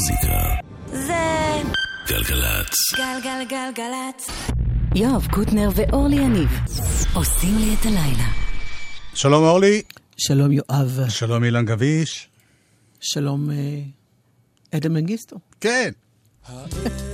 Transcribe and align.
המוזיקה. 0.00 0.42
זה 0.86 1.62
גלגלצ. 2.08 2.74
גלגלגלגלצ. 2.96 4.30
יואב 4.94 5.26
קוטנר 5.30 5.68
ואורלי 5.74 6.16
יניב 6.16 6.48
עושים 7.14 7.58
לי 7.58 7.74
את 7.80 7.86
הלילה. 7.86 8.28
שלום 9.14 9.44
אורלי. 9.44 9.82
שלום 10.16 10.52
יואב, 10.52 11.00
שלום 11.08 11.44
אילן 11.44 11.64
גביש. 11.64 12.28
שלום 13.00 13.50
אה, 13.50 13.56
עדן 14.72 14.92
מנגיסטו. 14.92 15.36
כן. 15.60 15.90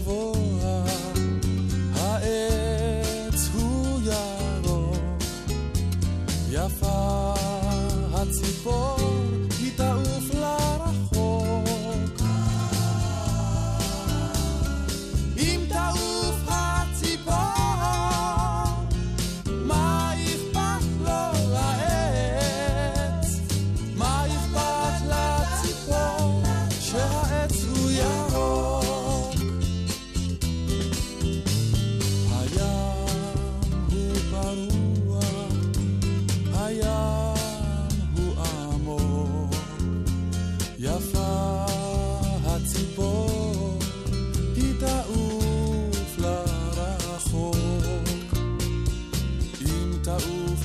גבוה, 0.00 0.84
העץ 1.94 3.48
הוא 3.54 4.00
ירוק, 4.04 5.22
יפה 6.50 7.34
הציפור. 8.12 8.99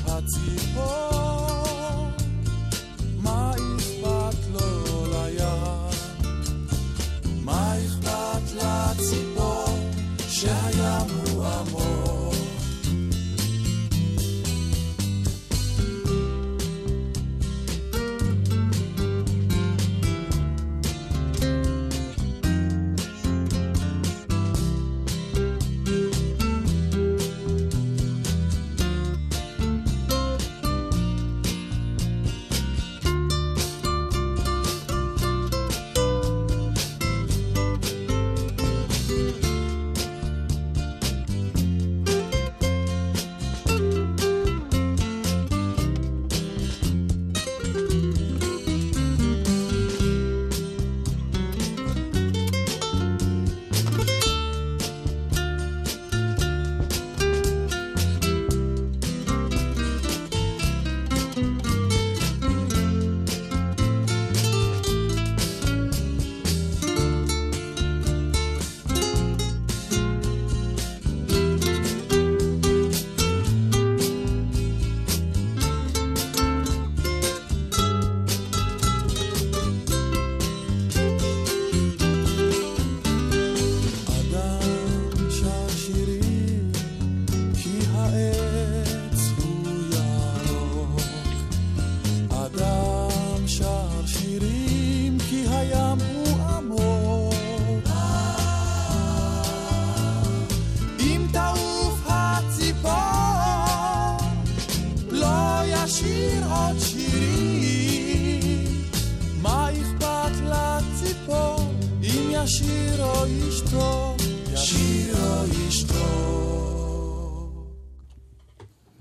hati 0.08 0.46
boy. 0.76 1.25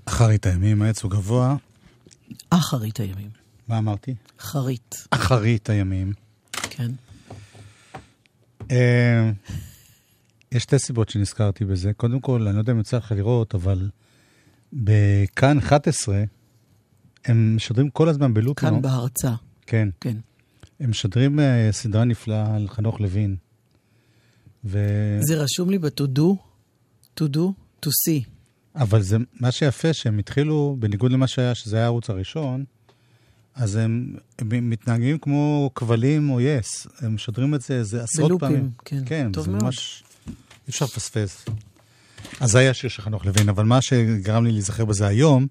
אחרית 0.05 0.45
הימים, 0.45 0.81
העץ 0.81 1.03
הוא 1.03 1.11
גבוה. 1.11 1.55
אחרית 2.49 2.99
הימים. 2.99 3.29
מה 3.67 3.77
אמרתי? 3.77 4.15
חרית, 4.39 5.07
אחרית 5.11 5.69
הימים. 5.69 6.13
כן. 6.51 6.91
אה, 8.71 9.31
יש 10.51 10.63
שתי 10.63 10.79
סיבות 10.79 11.09
שנזכרתי 11.09 11.65
בזה. 11.65 11.93
קודם 11.93 12.19
כל, 12.19 12.47
אני 12.47 12.55
לא 12.55 12.61
יודע 12.61 12.73
אם 12.73 12.79
יצא 12.79 12.97
לך 12.97 13.11
לראות, 13.11 13.55
אבל 13.55 13.89
בכאן 14.73 15.57
11, 15.57 16.23
הם 17.25 17.55
משדרים 17.55 17.89
כל 17.89 18.09
הזמן 18.09 18.33
בלופים. 18.33 18.69
כאן 18.69 18.81
בהרצה, 18.81 19.33
כן. 19.67 19.89
כן. 20.01 20.17
הם 20.79 20.89
משדרים 20.89 21.39
אה, 21.39 21.69
סדרה 21.71 22.03
נפלאה 22.03 22.55
על 22.55 22.67
חנוך 22.67 23.01
לוין. 23.01 23.35
ו... 24.65 24.79
זה 25.21 25.35
רשום 25.35 25.69
לי 25.69 25.79
ב-to 25.79 26.17
do, 26.17 26.35
to 27.19 27.23
do, 27.23 27.39
to 27.85 27.89
see. 27.89 28.25
אבל 28.75 29.01
זה, 29.01 29.17
מה 29.39 29.51
שיפה, 29.51 29.93
שהם 29.93 30.19
התחילו, 30.19 30.75
בניגוד 30.79 31.11
למה 31.11 31.27
שהיה, 31.27 31.55
שזה 31.55 31.75
היה 31.75 31.85
הערוץ 31.85 32.09
הראשון, 32.09 32.65
אז 33.55 33.75
הם, 33.75 34.15
הם 34.39 34.69
מתנהגים 34.69 35.17
כמו 35.17 35.71
כבלים 35.75 36.29
או 36.29 36.41
יס. 36.41 36.87
הם 36.99 37.15
משדרים 37.15 37.55
את 37.55 37.61
זה 37.61 37.73
איזה 37.73 38.03
עשרות 38.03 38.29
בלופים, 38.29 38.47
פעמים. 38.47 38.71
כן. 38.85 39.03
כן, 39.05 39.31
טוב 39.31 39.45
זה 39.45 39.51
מאוד. 39.51 39.63
ממש... 39.63 40.03
אי 40.27 40.69
אפשר 40.69 40.85
לפספס. 40.85 41.45
אז 42.39 42.51
זה 42.51 42.59
היה 42.59 42.73
שיר 42.73 42.89
של 42.89 43.01
חנוך 43.01 43.25
לוין, 43.25 43.49
אבל 43.49 43.65
מה 43.65 43.81
שגרם 43.81 44.45
לי 44.45 44.51
להיזכר 44.51 44.85
בזה 44.85 45.07
היום, 45.07 45.47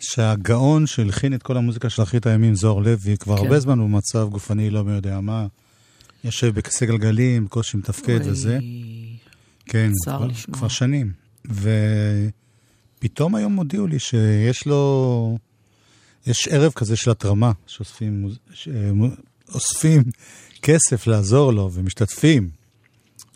שהגאון 0.00 0.86
שהלחין 0.86 1.34
את 1.34 1.42
כל 1.42 1.56
המוזיקה 1.56 1.90
של 1.90 2.02
אחרית 2.02 2.26
הימים, 2.26 2.54
זוהר 2.54 2.78
לוי, 2.78 3.16
כבר 3.16 3.36
כן. 3.36 3.44
הרבה 3.44 3.60
זמן 3.60 3.78
הוא 3.78 3.88
במצב 3.88 4.28
גופני 4.30 4.70
לא 4.70 4.84
מי 4.84 4.92
יודע 4.92 5.20
מה. 5.20 5.46
יושב 6.24 6.54
בכיסא 6.54 6.86
גלגלים, 6.86 7.44
בקושי 7.44 7.76
מתפקד 7.76 8.20
אוי, 8.20 8.30
וזה. 8.30 8.58
כן, 9.66 9.90
כבר. 10.04 10.28
כבר 10.52 10.68
שנים. 10.68 11.12
ופתאום 12.98 13.34
היום 13.34 13.56
הודיעו 13.56 13.86
לי 13.86 13.98
שיש 13.98 14.66
לו, 14.66 15.38
יש 16.26 16.48
ערב 16.48 16.72
כזה 16.72 16.96
של 16.96 17.10
התרמה, 17.10 17.52
שאוספים 17.66 18.28
ש- 18.52 18.68
מו- 18.92 19.08
אוספים 19.54 20.02
כסף 20.62 21.06
לעזור 21.06 21.52
לו 21.52 21.70
ומשתתפים. 21.72 22.50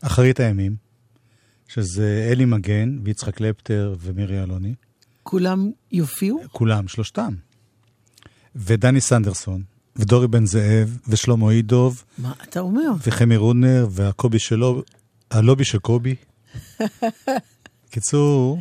אחרית 0.00 0.40
הימים, 0.40 0.76
שזה 1.68 2.28
אלי 2.32 2.44
מגן 2.44 2.98
ויצחק 3.04 3.34
קלפטר 3.34 3.94
ומירי 4.00 4.42
אלוני, 4.42 4.74
כולם 5.22 5.70
יופיעו? 5.92 6.40
כולם, 6.52 6.88
שלושתם. 6.88 7.34
ודני 8.56 9.00
סנדרסון, 9.00 9.62
ודורי 9.96 10.28
בן 10.28 10.46
זאב, 10.46 10.98
ושלמה 11.08 11.50
אידוב, 11.50 12.04
מה 12.18 12.32
אתה 12.42 12.60
אומר? 12.60 12.90
וחמי 13.06 13.36
רודנר, 13.36 13.86
והקובי 13.90 14.38
שלו, 14.38 14.82
הלובי 15.30 15.64
של 15.64 15.78
קובי. 15.78 16.14
קיצור, 17.90 18.58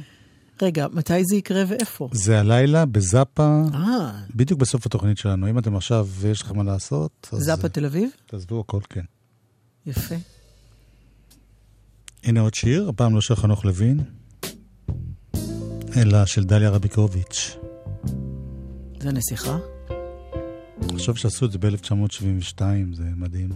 רגע, 0.61 0.87
מתי 0.93 1.25
זה 1.25 1.35
יקרה 1.35 1.63
ואיפה? 1.67 2.09
זה 2.11 2.39
הלילה 2.39 2.85
בזאפה, 2.85 3.61
אה, 3.73 4.11
בדיוק 4.35 4.59
בסוף 4.59 4.85
התוכנית 4.85 5.17
שלנו. 5.17 5.49
אם 5.49 5.57
אתם 5.57 5.75
עכשיו 5.75 6.07
ויש 6.11 6.41
לכם 6.41 6.57
מה 6.57 6.63
לעשות, 6.63 7.29
אז 7.33 7.39
זאפה 7.39 7.69
תל 7.69 7.85
אביב? 7.85 8.09
תעזבו 8.25 8.59
הכל, 8.59 8.79
כן. 8.89 9.03
יפה. 9.85 10.15
הנה 12.23 12.41
עוד 12.41 12.53
שיר, 12.53 12.89
הפעם 12.89 13.15
לא 13.15 13.21
של 13.21 13.35
חנוך 13.35 13.65
לוין, 13.65 14.03
אלא 15.97 16.25
של 16.25 16.43
דליה 16.43 16.69
רביקוביץ'. 16.69 17.57
זה 18.99 19.11
נסיכה? 19.11 19.57
חשוב 20.95 21.17
שעשו 21.17 21.45
את 21.45 21.51
זה 21.51 21.57
ב-1972, 21.57 22.61
זה 22.93 23.03
מדהים. 23.15 23.49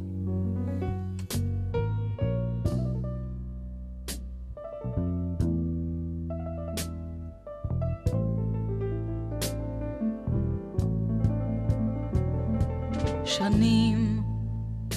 שנים 13.25 14.23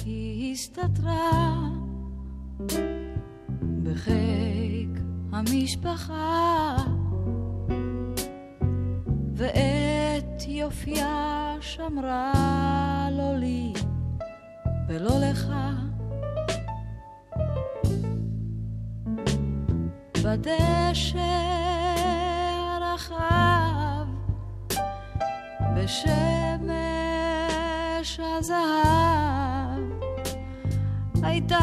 היא 0.05 0.53
הסתתרה 0.53 1.59
בחיק 3.83 4.89
המשפחה 5.31 6.98
ואת 9.39 10.47
יופייה 10.47 11.55
שמרה 11.61 13.09
לא 13.11 13.35
לי 13.35 13.73
ולא 14.87 15.19
לך 15.19 15.47
בדשא 20.23 21.19
הרחב 22.57 24.07
בשמש 25.75 26.79
הזהב 28.19 29.83
הייתה 31.23 31.59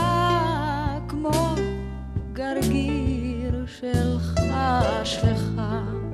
כמו 1.09 1.55
גרגיר 2.33 3.67
של 3.67 4.19
חשכה. 4.19 6.06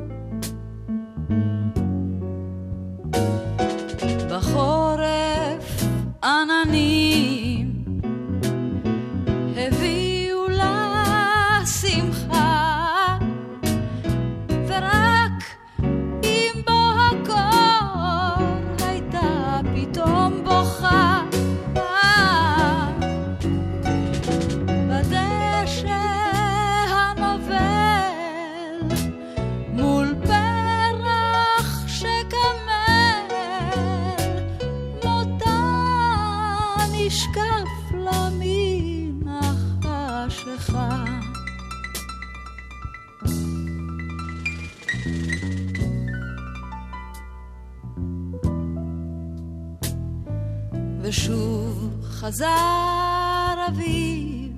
חזר 52.23 53.67
אביב 53.69 54.53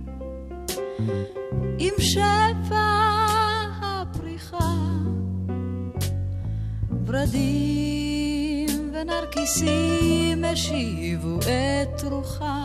עם 1.79 1.95
שפע 1.99 2.91
הפריחה. 3.83 4.75
ורדים 7.07 8.93
ונרקיסים 8.93 10.45
השיבו 10.45 11.39
את 11.39 12.05
רוחה 12.05 12.64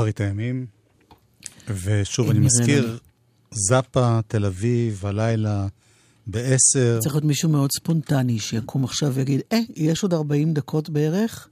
אחרית 0.00 0.20
הימים. 0.20 0.66
ושוב, 1.68 2.30
אני 2.30 2.38
מזכיר. 2.38 2.98
זאפה, 3.50 4.20
תל 4.28 4.44
אביב, 4.44 5.06
הלילה, 5.06 5.66
בעשר. 6.26 6.98
צריך 7.02 7.14
להיות 7.14 7.24
מישהו 7.24 7.48
מאוד 7.48 7.70
ספונטני 7.78 8.38
שיקום 8.38 8.84
עכשיו 8.84 9.14
ויגיד, 9.14 9.40
אה, 9.52 9.58
יש 9.76 10.02
עוד 10.02 10.14
40 10.14 10.54
דקות 10.54 10.90
בערך, 10.90 11.48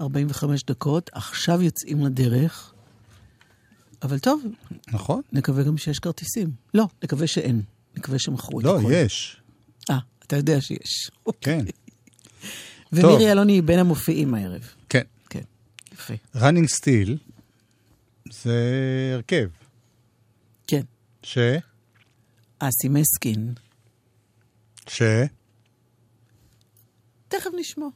45 0.00 0.62
דקות, 0.64 1.10
עכשיו 1.12 1.62
יוצאים 1.62 2.04
לדרך. 2.06 2.72
אבל 4.02 4.18
טוב, 4.18 4.42
נכון? 4.92 5.22
נקווה 5.32 5.62
גם 5.62 5.76
שיש 5.76 5.98
כרטיסים. 5.98 6.50
לא, 6.74 6.84
נקווה 7.04 7.26
שאין. 7.26 7.62
נקווה 7.96 8.18
שמכרו 8.18 8.60
את 8.60 8.64
לא, 8.64 8.78
הכול. 8.78 8.92
יש. 8.94 9.40
אה, 9.90 9.98
אתה 10.26 10.36
יודע 10.36 10.60
שיש. 10.60 11.10
כן. 11.40 11.64
ומירי 12.92 13.32
אלוני 13.32 13.52
היא 13.52 13.62
בין 13.62 13.78
המופיעים 13.78 14.34
הערב. 14.34 14.62
כן. 14.88 15.02
כן, 15.30 15.40
יפה. 15.92 16.14
running 16.34 16.68
steel 16.78 17.33
זה 18.30 19.10
הרכב. 19.14 19.48
כן. 20.66 20.82
ש... 21.22 21.38
אסי 22.58 22.88
מסקין, 22.88 23.54
ש... 24.88 25.02
תכף 27.28 27.50
נשמע. 27.58 27.86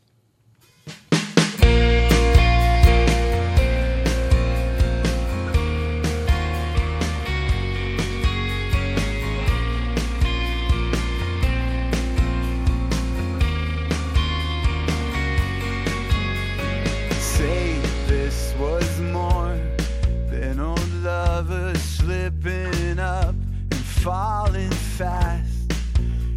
Lovers 21.38 21.80
slipping 21.80 22.98
up 22.98 23.32
and 23.70 23.84
falling 24.02 24.70
fast. 24.70 25.72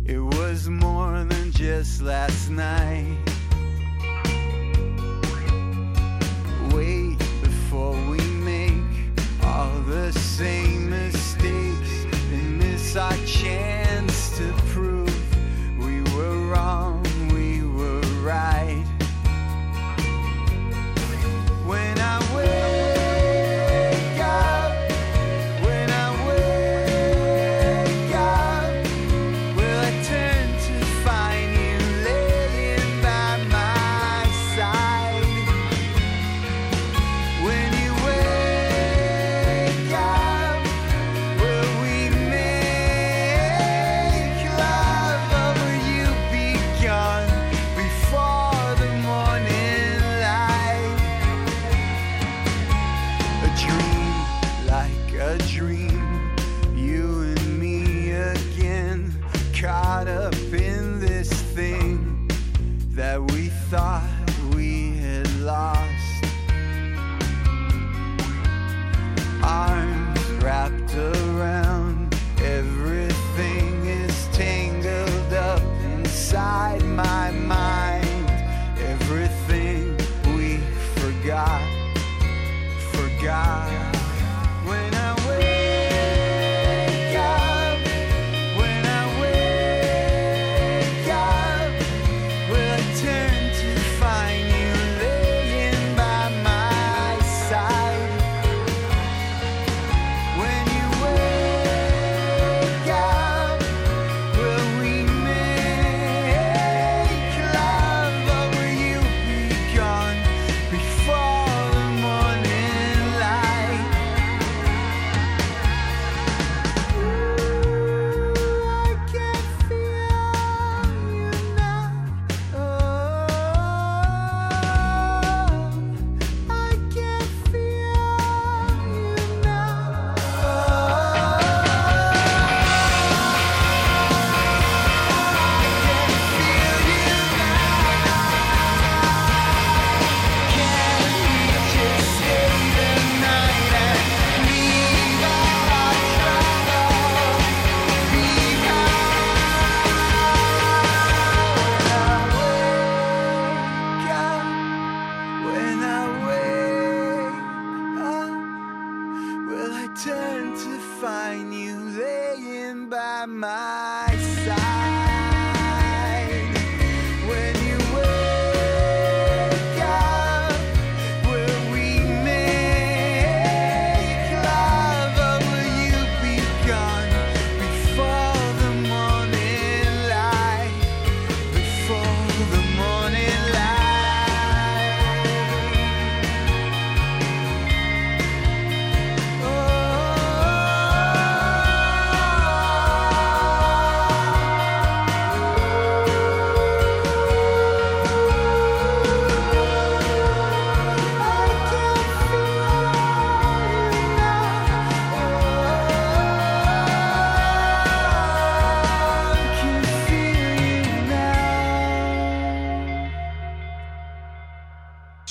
It 0.05 0.19
was 0.19 0.69
more 0.69 1.23
than 1.23 1.51
just 1.51 2.03
last 2.03 2.51
night. 2.51 3.17
Wait 6.71 7.17
before 7.41 7.97
we 8.11 8.19
make 8.51 8.83
all 9.43 9.79
the 9.87 10.11
same 10.11 10.91
mistakes 10.91 12.05
and 12.31 12.59
miss 12.59 12.95
our 12.95 13.17
chance 13.25 13.80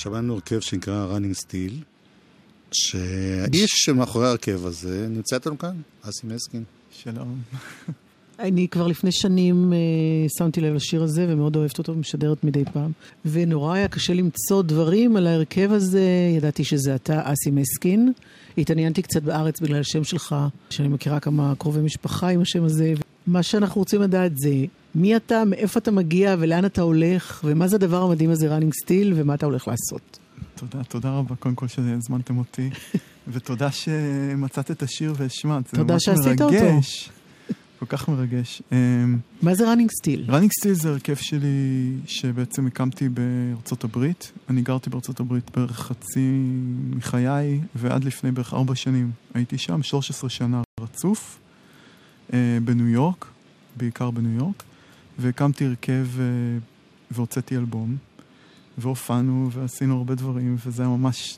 שמענו 0.01 0.33
הרכב 0.33 0.59
שנקרא 0.59 1.17
running 1.17 1.43
steel, 1.43 1.73
שהאיש 2.71 3.69
שמאחורי 3.71 4.27
ההרכב 4.27 4.65
הזה 4.65 5.07
נמצא 5.09 5.35
איתנו 5.35 5.57
כאן, 5.57 5.75
אסי 6.01 6.27
מסקין. 6.27 6.63
שלום. 6.91 7.41
אני 8.39 8.67
כבר 8.67 8.87
לפני 8.87 9.11
שנים 9.11 9.73
אה, 9.73 9.77
שמתי 10.37 10.61
לב 10.61 10.73
לשיר 10.73 11.03
הזה 11.03 11.25
ומאוד 11.29 11.55
אוהבת 11.55 11.77
אותו 11.77 11.93
ומשדרת 11.93 12.43
מדי 12.43 12.63
פעם. 12.73 12.91
ונורא 13.25 13.73
היה 13.73 13.87
קשה 13.87 14.13
למצוא 14.13 14.61
דברים 14.61 15.17
על 15.17 15.27
ההרכב 15.27 15.71
הזה, 15.71 16.05
ידעתי 16.37 16.63
שזה 16.63 16.95
אתה, 16.95 17.21
אסי 17.23 17.51
מסקין. 17.51 18.13
התעניינתי 18.57 19.01
קצת 19.01 19.23
בארץ 19.23 19.59
בגלל 19.59 19.79
השם 19.79 20.03
שלך, 20.03 20.35
שאני 20.69 20.87
מכירה 20.87 21.19
כמה 21.19 21.53
קרובי 21.57 21.81
משפחה 21.81 22.29
עם 22.29 22.41
השם 22.41 22.63
הזה. 22.63 22.93
מה 23.27 23.43
שאנחנו 23.43 23.81
רוצים 23.81 24.01
לדעת 24.01 24.37
זה 24.37 24.49
מי 24.95 25.15
אתה, 25.15 25.45
מאיפה 25.45 25.79
אתה 25.79 25.91
מגיע 25.91 26.35
ולאן 26.39 26.65
אתה 26.65 26.81
הולך, 26.81 27.41
ומה 27.43 27.67
זה 27.67 27.75
הדבר 27.75 28.01
המדהים 28.01 28.29
הזה, 28.29 28.53
ראנינג 28.53 28.73
סטיל, 28.83 29.13
ומה 29.15 29.33
אתה 29.33 29.45
הולך 29.45 29.67
לעשות. 29.67 30.19
תודה, 30.55 30.83
תודה 30.83 31.09
רבה, 31.09 31.35
קודם 31.35 31.55
כל 31.55 31.67
שהזמנתם 31.67 32.37
אותי, 32.37 32.69
ותודה 33.33 33.71
שמצאת 33.71 34.71
את 34.71 34.83
השיר 34.83 35.13
והשמעת. 35.17 35.67
זה 35.67 35.77
תודה 35.77 35.93
ממש 35.93 36.05
שעשית 36.05 36.41
אותו. 36.41 36.53
מרגש, 36.53 37.09
כל 37.79 37.85
כך 37.85 38.09
מרגש. 38.09 38.61
אמ, 38.71 39.17
מה 39.41 39.55
זה 39.55 39.69
Running 39.69 39.89
Still? 39.91 40.25
Running 40.27 40.51
Still 40.59 40.73
זה 40.73 40.89
הרכב 40.89 41.15
שלי 41.15 41.91
שבעצם 42.05 42.67
הקמתי 42.67 43.09
בארצות 43.09 43.83
הברית. 43.83 44.31
אני 44.49 44.61
גרתי 44.61 44.89
בארצות 44.89 45.19
הברית 45.19 45.51
בערך 45.57 45.79
חצי 45.79 46.29
מחיי, 46.95 47.61
ועד 47.75 48.03
לפני 48.03 48.31
בערך 48.31 48.53
ארבע 48.53 48.75
שנים 48.75 49.11
הייתי 49.33 49.57
שם, 49.57 49.83
13 49.83 50.29
שנה 50.29 50.61
רצוף, 50.79 51.39
אה, 52.33 52.57
בניו 52.63 52.87
יורק, 52.87 53.25
בעיקר 53.77 54.11
בניו 54.11 54.37
יורק, 54.37 54.63
והקמתי 55.19 55.65
הרכב 55.65 56.07
אה, 56.19 56.25
והוצאתי 57.11 57.57
אלבום, 57.57 57.95
והופענו 58.77 59.49
ועשינו 59.51 59.97
הרבה 59.97 60.15
דברים, 60.15 60.55
וזה 60.65 60.83
היה 60.83 60.89
ממש, 60.89 61.37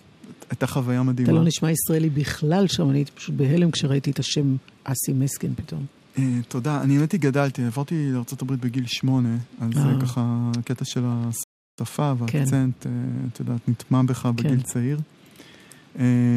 הייתה 0.50 0.68
חוויה 0.68 1.04
מדהימה. 1.04 1.32
אתה 1.32 1.40
לא 1.40 1.46
נשמע 1.46 1.72
ישראלי 1.72 2.10
בכלל 2.10 2.68
שם, 2.68 2.90
אני 2.90 2.98
הייתי 2.98 3.12
פשוט 3.12 3.36
בהלם 3.36 3.72
כשראיתי 3.72 4.12
את 4.12 4.20
השם 4.20 4.56
אסי 4.84 5.14
מסקין 5.14 5.54
פתאום. 5.56 5.86
אה, 6.18 6.40
תודה. 6.48 6.82
אני 6.82 6.98
האמת 6.98 7.12
היא 7.12 7.20
גדלתי, 7.20 7.64
עברתי 7.64 8.12
לארה"ב 8.12 8.54
בגיל 8.54 8.86
שמונה, 8.88 9.38
אז 9.62 9.70
זה 9.74 9.80
אה. 9.80 10.02
ככה 10.02 10.52
הקטע 10.60 10.86
של 10.86 11.04
השפה 11.06 12.14
והאקצנט, 12.18 12.86
אה, 12.86 12.92
את 13.34 13.40
יודעת, 13.40 13.70
נטמע 13.70 14.02
בך 14.02 14.26
בגיל 14.26 14.62
צעיר. 14.62 15.00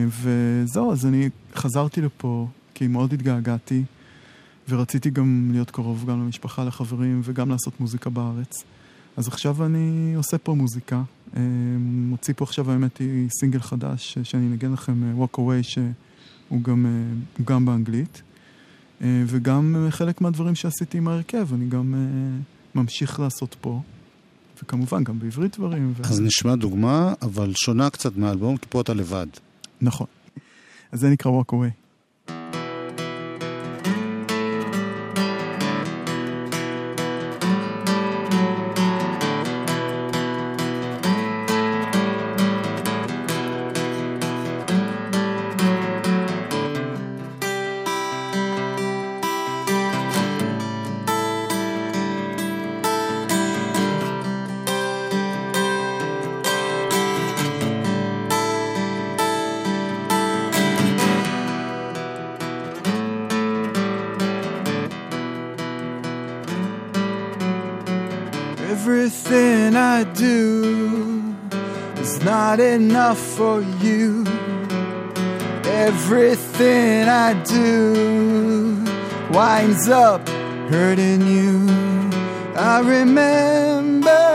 וזהו, 0.08 0.92
אז 0.92 1.06
אני 1.06 1.28
חזרתי 1.54 2.00
לפה, 2.00 2.48
כי 2.74 2.86
מאוד 2.86 3.12
התגעגעתי, 3.12 3.82
ורציתי 4.68 5.10
גם 5.10 5.48
להיות 5.52 5.70
קרוב 5.70 6.04
גם 6.10 6.20
למשפחה, 6.20 6.64
לחברים, 6.64 7.20
וגם 7.24 7.50
לעשות 7.50 7.80
מוזיקה 7.80 8.10
בארץ. 8.10 8.64
אז 9.16 9.28
עכשיו 9.28 9.64
אני 9.66 10.14
עושה 10.16 10.38
פה 10.38 10.54
מוזיקה. 10.54 11.02
אה, 11.36 11.42
מוציא 11.78 12.34
פה 12.36 12.44
עכשיו, 12.44 12.70
האמת 12.70 12.98
היא, 12.98 13.28
סינגל 13.40 13.60
חדש, 13.60 14.18
אה, 14.18 14.24
שאני 14.24 14.46
אנגן 14.46 14.72
לכם, 14.72 15.04
אה, 15.04 15.24
Walk 15.24 15.38
Away, 15.38 15.62
שהוא 15.62 16.62
גם, 16.62 16.86
גם 17.44 17.64
באנגלית. 17.64 18.22
וגם 19.00 19.86
חלק 19.90 20.20
מהדברים 20.20 20.54
שעשיתי 20.54 20.98
עם 20.98 21.08
ההרכב, 21.08 21.54
אני 21.54 21.68
גם 21.68 21.94
ממשיך 22.74 23.20
לעשות 23.20 23.56
פה. 23.60 23.80
וכמובן, 24.62 25.04
גם 25.04 25.18
בעברית 25.18 25.56
דברים. 25.58 25.92
ו... 25.96 26.02
אז 26.02 26.20
נשמע 26.20 26.54
דוגמה, 26.54 27.14
אבל 27.22 27.52
שונה 27.56 27.90
קצת 27.90 28.16
מהאלבום, 28.16 28.56
כי 28.56 28.66
פה 28.70 28.80
אתה 28.80 28.94
לבד. 28.94 29.26
נכון. 29.80 30.06
אז 30.92 31.00
זה 31.00 31.08
נקרא 31.08 31.32
Walk 31.40 31.52
Away. 31.52 31.85
I 69.98 70.04
do 70.04 71.34
is 71.96 72.22
not 72.22 72.60
enough 72.60 73.18
for 73.18 73.62
you. 73.80 74.26
Everything 75.88 77.08
I 77.08 77.32
do 77.44 78.84
winds 79.32 79.88
up 79.88 80.28
hurting 80.68 81.22
you. 81.26 81.66
I 82.54 82.80
remember 82.80 84.26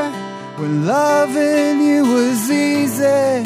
when 0.57 0.87
loving 0.87 1.79
you 1.89 2.05
was 2.15 2.49
easy. 2.49 3.45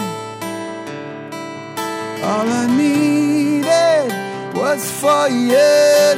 All 2.30 2.47
I 2.62 2.65
needed 2.84 4.08
was 4.56 4.89
for 5.01 5.28
you 5.28 5.69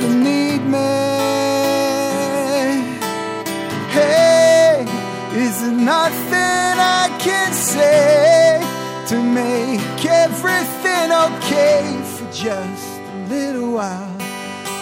to 0.02 0.10
need 0.28 0.62
me. 0.76 1.08
Hey, 3.96 4.37
is 5.38 5.62
there 5.62 5.72
nothing 5.72 6.80
I 7.02 7.16
can 7.20 7.54
say 7.54 8.60
to 9.08 9.22
make 9.22 10.06
everything 10.06 11.12
okay 11.12 12.02
for 12.14 12.26
just 12.32 12.88
a 13.14 13.18
little 13.30 13.74
while? 13.74 14.18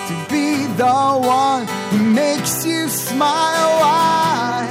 To 0.07 0.15
be 0.29 0.65
the 0.77 1.19
one 1.19 1.67
who 1.91 2.03
makes 2.03 2.65
you 2.65 2.87
smile. 2.87 3.79
Why? 3.83 4.67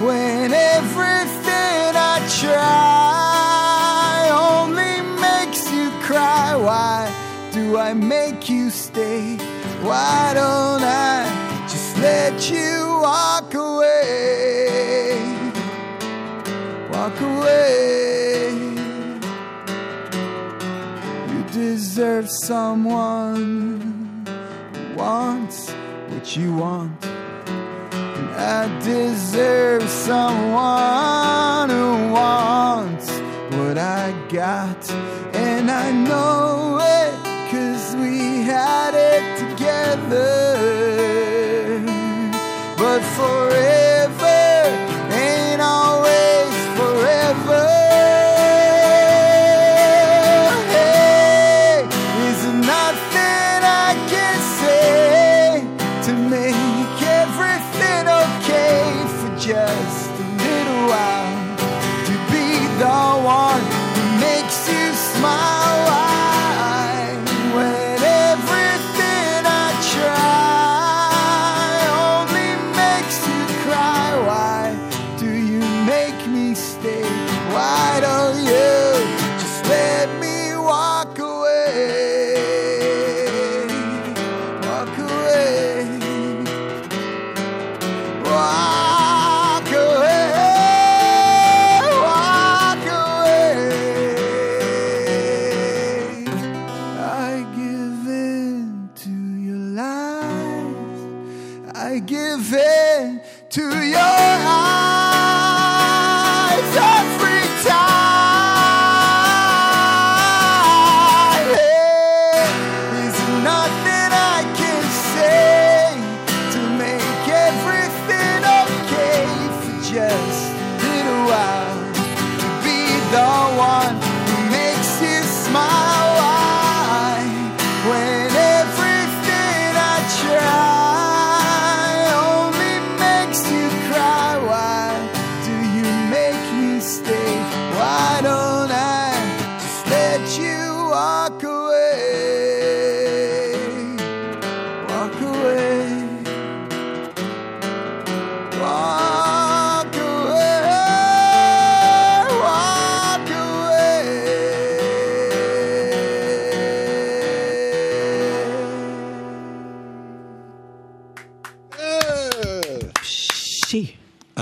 When 0.00 0.52
everything 0.52 1.92
I 2.12 2.16
try 2.40 4.30
only 4.48 5.02
makes 5.20 5.70
you 5.70 5.90
cry. 6.00 6.56
Why 6.56 7.12
do 7.52 7.76
I 7.76 7.92
make 7.94 8.48
you 8.48 8.70
stay? 8.70 9.36
Why 9.82 10.32
don't 10.34 10.82
I 10.82 11.28
just 11.68 11.98
let 11.98 12.50
you 12.50 13.00
walk 13.02 13.52
away? 13.54 14.69
Away. 17.40 18.50
You 21.30 21.42
deserve 21.52 22.28
someone 22.28 24.26
who 24.74 24.94
wants 24.94 25.70
what 26.08 26.36
you 26.36 26.54
want. 26.54 27.04
And 27.04 28.28
I 28.30 28.68
deserve 28.80 29.88
someone 29.88 31.70
who 31.70 32.12
wants 32.12 33.08
what 33.56 33.78
I 33.78 34.12
got. 34.28 34.90
And 35.32 35.70
I 35.70 35.92
know 35.92 36.78
it 36.80 37.14
cause 37.50 37.96
we 37.96 38.42
had 38.42 38.92
it 38.94 39.38
together. 39.38 40.28
But 42.76 43.00
forever 43.00 43.49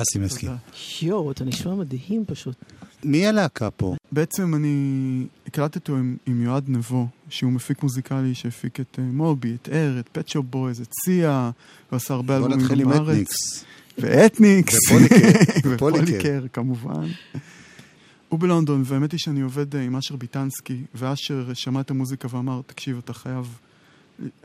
אסי 0.09 0.19
מסכים. 0.19 0.51
יואו, 1.03 1.31
אתה 1.31 1.45
נשמע 1.45 1.75
מדהים 1.75 2.25
פשוט. 2.27 2.57
מי 3.05 3.27
הלהקה 3.27 3.71
פה? 3.71 3.95
בעצם 4.13 4.55
אני 4.55 5.27
הקלטתי 5.47 5.93
עם, 5.93 6.17
עם 6.27 6.43
יועד 6.43 6.65
נבו, 6.69 7.07
שהוא 7.29 7.53
מפיק 7.53 7.83
מוזיקלי 7.83 8.35
שהפיק 8.35 8.81
את 8.81 8.99
uh, 8.99 9.01
מובי, 9.01 9.55
את 9.63 9.69
אר, 9.73 10.01
את 10.01 10.09
פצ'ו 10.13 10.43
בויז, 10.43 10.81
את 10.81 10.93
סיה, 11.05 11.51
הוא 11.91 11.97
עשה 11.97 12.15
הרבה 12.15 12.37
אלבומים 12.37 12.59
בארץ. 12.59 12.69
בוא 12.69 12.77
נתחיל 12.77 12.93
עם 12.93 13.03
אתניקס. 13.03 13.65
ואתניקס. 13.99 14.75
ופוליקר. 14.91 15.29
ופוליקר, 15.75 16.47
כמובן. 16.53 17.07
הוא 18.29 18.41
בלונדון, 18.41 18.83
והאמת 18.85 19.13
היא 19.13 19.21
שאני 19.21 19.41
עובד 19.41 19.77
עם 19.77 19.97
אשר 19.97 20.17
ביטנסקי, 20.17 20.83
ואשר 20.95 21.55
שמע 21.55 21.81
את 21.81 21.91
המוזיקה 21.91 22.29
ואמר, 22.31 22.61
תקשיב, 22.67 23.01
אתה 23.05 23.13
חייב... 23.13 23.59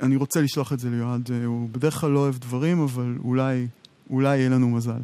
אני 0.02 0.16
רוצה 0.16 0.42
לשלוח 0.42 0.74
את 0.74 0.80
זה 0.80 0.90
ליועד, 0.90 1.30
הוא 1.46 1.70
בדרך 1.70 1.94
כלל 1.94 2.12
לא 2.12 2.20
אוהב 2.20 2.38
דברים, 2.38 2.80
אבל 2.80 3.16
אולי, 3.24 3.68
אולי 4.10 4.38
יהיה 4.38 4.50
לנו 4.50 4.70
מזל. 4.70 5.02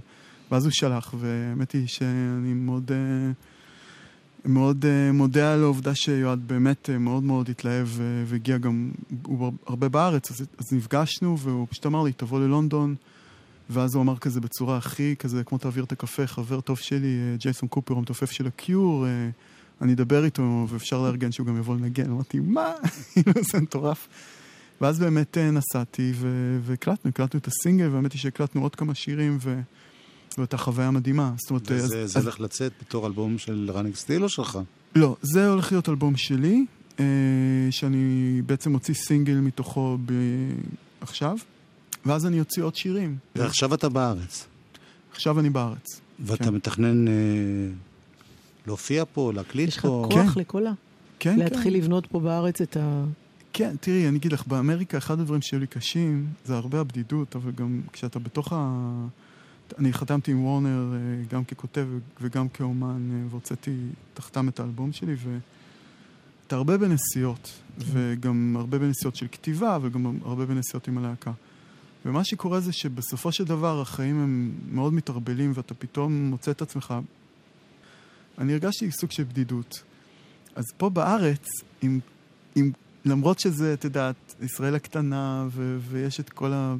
ואז 0.51 0.65
הוא 0.65 0.71
שלח, 0.71 1.13
והאמת 1.19 1.71
היא 1.71 1.87
שאני 1.87 2.53
מאוד, 2.53 2.91
מאוד 4.45 4.85
מודה 5.13 5.53
על 5.53 5.63
העובדה 5.63 5.95
שיועד 5.95 6.47
באמת 6.47 6.89
מאוד 6.99 7.23
מאוד 7.23 7.49
התלהב 7.49 7.87
והגיע 8.25 8.57
גם, 8.57 8.91
הוא 9.25 9.53
הרבה 9.67 9.89
בארץ, 9.89 10.31
אז, 10.31 10.45
אז 10.57 10.73
נפגשנו, 10.73 11.39
והוא 11.39 11.67
פשוט 11.69 11.85
אמר 11.85 12.03
לי, 12.03 12.11
תבוא 12.11 12.39
ללונדון. 12.39 12.95
ואז 13.69 13.95
הוא 13.95 14.01
אמר 14.01 14.17
כזה 14.17 14.41
בצורה 14.41 14.77
הכי 14.77 15.15
כזה, 15.19 15.43
כמו 15.43 15.57
תעביר 15.57 15.83
את 15.83 15.91
הקפה, 15.91 16.27
חבר 16.27 16.61
טוב 16.61 16.77
שלי, 16.77 17.17
ג'ייסון 17.37 17.69
קופר, 17.69 17.93
המתופף 17.93 18.31
של 18.31 18.47
הקיור, 18.47 19.05
אני 19.81 19.93
אדבר 19.93 20.25
איתו 20.25 20.67
ואפשר 20.69 21.01
לארגן 21.01 21.31
שהוא 21.31 21.47
גם 21.47 21.57
יבוא 21.57 21.75
לנגן. 21.75 22.11
אמרתי, 22.11 22.39
מה? 22.39 22.73
זה 23.51 23.61
מטורף. 23.61 24.07
ואז 24.81 24.99
באמת 24.99 25.37
נסעתי 25.37 26.13
והקלטנו, 26.61 27.09
הקלטנו 27.09 27.39
את 27.39 27.47
הסינגל, 27.47 27.89
והאמת 27.89 28.13
היא 28.13 28.19
שהקלטנו 28.19 28.61
עוד 28.61 28.75
כמה 28.75 28.95
שירים, 28.95 29.37
ו... 29.41 29.59
זו 30.35 30.41
הייתה 30.41 30.57
חוויה 30.57 30.91
מדהימה. 30.91 31.33
זאת 31.37 31.49
אומרת, 31.49 31.63
וזה 31.65 32.03
אז, 32.03 32.11
זה 32.11 32.19
הולך 32.19 32.35
אז... 32.35 32.41
לצאת 32.41 32.71
בתור 32.81 33.07
אלבום 33.07 33.37
של 33.37 33.69
ראניק 33.73 33.95
סטיל 33.95 34.23
או 34.23 34.29
שלך? 34.29 34.59
לא, 34.95 35.15
זה 35.21 35.49
הולך 35.49 35.71
להיות 35.71 35.89
אלבום 35.89 36.17
שלי, 36.17 36.65
אה, 36.99 37.05
שאני 37.71 38.41
בעצם 38.45 38.71
מוציא 38.71 38.93
סינגל 38.93 39.35
מתוכו 39.35 39.97
ב... 40.05 40.13
עכשיו, 41.01 41.37
ואז 42.05 42.25
אני 42.25 42.39
אוציא 42.39 42.63
עוד 42.63 42.75
שירים. 42.75 43.17
ועכשיו 43.35 43.73
אתה 43.73 43.89
בארץ. 43.89 44.47
עכשיו 45.11 45.39
אני 45.39 45.49
בארץ. 45.49 46.01
ואתה 46.19 46.43
כן. 46.43 46.53
מתכנן 46.53 47.07
אה, 47.07 47.13
להופיע 48.67 49.03
פה, 49.13 49.31
להקליט 49.35 49.67
יש 49.67 49.79
פה? 49.79 50.07
יש 50.09 50.15
לך 50.15 50.21
כוח 50.21 50.33
כן. 50.33 50.39
לקולה? 50.39 50.71
כן, 51.19 51.33
כן. 51.33 51.39
להתחיל 51.39 51.75
לבנות 51.75 52.07
פה 52.07 52.19
בארץ 52.19 52.61
את 52.61 52.77
ה... 52.77 53.03
כן, 53.53 53.75
תראי, 53.79 54.07
אני 54.07 54.17
אגיד 54.17 54.33
לך, 54.33 54.47
באמריקה 54.47 54.97
אחד 54.97 55.19
הדברים 55.19 55.41
שהיו 55.41 55.59
לי 55.59 55.67
קשים 55.67 56.27
זה 56.45 56.55
הרבה 56.55 56.79
הבדידות, 56.79 57.35
אבל 57.35 57.51
גם 57.51 57.81
כשאתה 57.93 58.19
בתוך 58.19 58.53
ה... 58.53 58.81
אני 59.77 59.93
חתמתי 59.93 60.31
עם 60.31 60.45
וורנר 60.45 60.93
אה, 60.93 61.23
גם 61.29 61.45
ככותב 61.45 61.87
וגם 62.21 62.49
כאומן, 62.49 63.09
אה, 63.11 63.27
והוצאתי 63.29 63.75
תחתם 64.13 64.49
את 64.49 64.59
האלבום 64.59 64.91
שלי, 64.91 65.15
ואתה 66.43 66.55
הרבה 66.55 66.77
בנסיעות, 66.77 67.51
כן. 67.79 67.85
וגם 67.85 68.55
הרבה 68.57 68.79
בנסיעות 68.79 69.15
של 69.15 69.27
כתיבה, 69.31 69.77
וגם 69.81 70.17
הרבה 70.25 70.45
בנסיעות 70.45 70.87
עם 70.87 70.97
הלהקה. 70.97 71.31
ומה 72.05 72.23
שקורה 72.23 72.59
זה 72.59 72.71
שבסופו 72.71 73.31
של 73.31 73.43
דבר 73.43 73.81
החיים 73.81 74.19
הם 74.19 74.51
מאוד 74.71 74.93
מתערבלים, 74.93 75.51
ואתה 75.55 75.73
פתאום 75.73 76.29
מוצא 76.29 76.51
את 76.51 76.61
עצמך... 76.61 76.93
אני 78.37 78.53
הרגשתי 78.53 78.91
סוג 78.91 79.11
של 79.11 79.23
בדידות. 79.23 79.83
אז 80.55 80.63
פה 80.77 80.89
בארץ, 80.89 81.47
עם, 81.81 81.99
עם, 82.55 82.71
למרות 83.05 83.39
שזה, 83.39 83.73
את 83.73 83.83
יודעת, 83.83 84.35
ישראל 84.41 84.75
הקטנה, 84.75 85.47
ו, 85.51 85.77
ויש 85.89 86.19
את 86.19 86.29
כל 86.29 86.53
ה... 86.53 86.75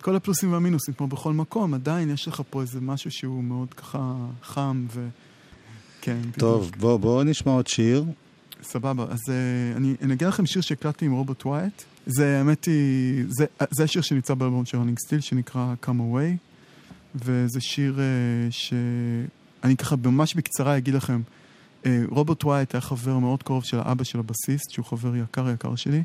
כל 0.00 0.16
הפלוסים 0.16 0.52
והמינוסים, 0.52 0.94
כמו 0.94 1.06
בכל 1.06 1.32
מקום, 1.32 1.74
עדיין 1.74 2.10
יש 2.10 2.28
לך 2.28 2.42
פה 2.50 2.60
איזה 2.60 2.80
משהו 2.80 3.10
שהוא 3.10 3.44
מאוד 3.44 3.74
ככה 3.74 4.14
חם 4.42 4.86
ו... 4.94 5.08
כן. 6.00 6.18
טוב, 6.38 6.70
בואו 6.78 6.98
בוא 6.98 7.24
נשמע 7.24 7.52
עוד 7.52 7.66
שיר. 7.66 8.04
סבבה, 8.62 9.04
אז 9.10 9.18
אה, 9.18 9.76
אני 9.76 9.94
אנגן 10.02 10.28
לכם 10.28 10.46
שיר 10.46 10.62
שהקלטתי 10.62 11.04
עם 11.04 11.12
רוברט 11.12 11.46
ווייט. 11.46 11.82
זה, 12.06 12.38
האמת 12.38 12.64
היא, 12.64 13.24
זה, 13.28 13.46
זה 13.70 13.84
השיר 13.84 14.02
שנמצא 14.02 14.34
באלבום 14.34 14.64
של 14.64 14.78
Running 14.78 14.98
Still, 14.98 15.20
שנקרא 15.20 15.74
Come 15.84 15.88
Away, 15.88 16.36
וזה 17.14 17.60
שיר 17.60 17.98
אה, 17.98 18.52
שאני 18.52 19.76
ככה 19.76 19.96
ממש 20.04 20.34
בקצרה 20.34 20.76
אגיד 20.76 20.94
לכם, 20.94 21.20
אה, 21.82 21.86
רוברט 22.08 22.44
ווייט 22.44 22.74
היה 22.74 22.80
חבר 22.80 23.18
מאוד 23.18 23.42
קרוב 23.42 23.64
של 23.64 23.78
האבא 23.78 24.04
של 24.04 24.18
הבסיסט, 24.18 24.70
שהוא 24.70 24.86
חבר 24.86 25.16
יקר 25.16 25.50
יקר 25.50 25.74
שלי. 25.74 26.02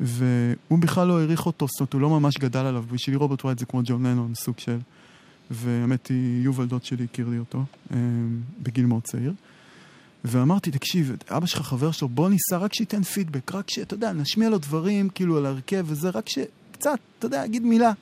והוא 0.00 0.78
בכלל 0.78 1.08
לא 1.08 1.18
העריך 1.20 1.46
אותו, 1.46 1.66
זאת 1.66 1.80
אומרת, 1.80 1.92
הוא 1.92 2.00
לא 2.00 2.10
ממש 2.10 2.38
גדל 2.38 2.58
עליו. 2.58 2.84
בשבילי 2.92 3.16
רוברט 3.16 3.44
ווייט 3.44 3.58
זה 3.58 3.66
כמו 3.66 3.80
ג'ון 3.84 4.06
לנון, 4.06 4.34
סוג 4.34 4.58
של... 4.58 4.78
והאמת 5.50 6.06
היא, 6.06 6.44
יובל 6.44 6.66
דוד 6.66 6.84
שלי 6.84 7.04
הכיר 7.04 7.28
לי 7.28 7.38
אותו 7.38 7.64
אה, 7.92 7.96
בגיל 8.62 8.86
מאוד 8.86 9.02
צעיר. 9.02 9.32
ואמרתי, 10.24 10.70
תקשיב, 10.70 11.16
אבא 11.28 11.46
שלך 11.46 11.60
חבר 11.60 11.90
שלו, 11.90 12.08
בוא 12.08 12.28
ניסע, 12.28 12.56
רק 12.56 12.74
שייתן 12.74 13.02
פידבק, 13.02 13.54
רק 13.54 13.70
שאתה 13.70 13.94
יודע, 13.94 14.12
נשמיע 14.12 14.48
לו 14.48 14.58
דברים 14.58 15.08
כאילו 15.08 15.36
על 15.36 15.46
ההרכב 15.46 15.84
וזה, 15.88 16.10
רק 16.10 16.28
שקצת, 16.28 16.98
אתה 17.18 17.26
יודע, 17.26 17.44
יגיד 17.44 17.62
מילה. 17.62 17.92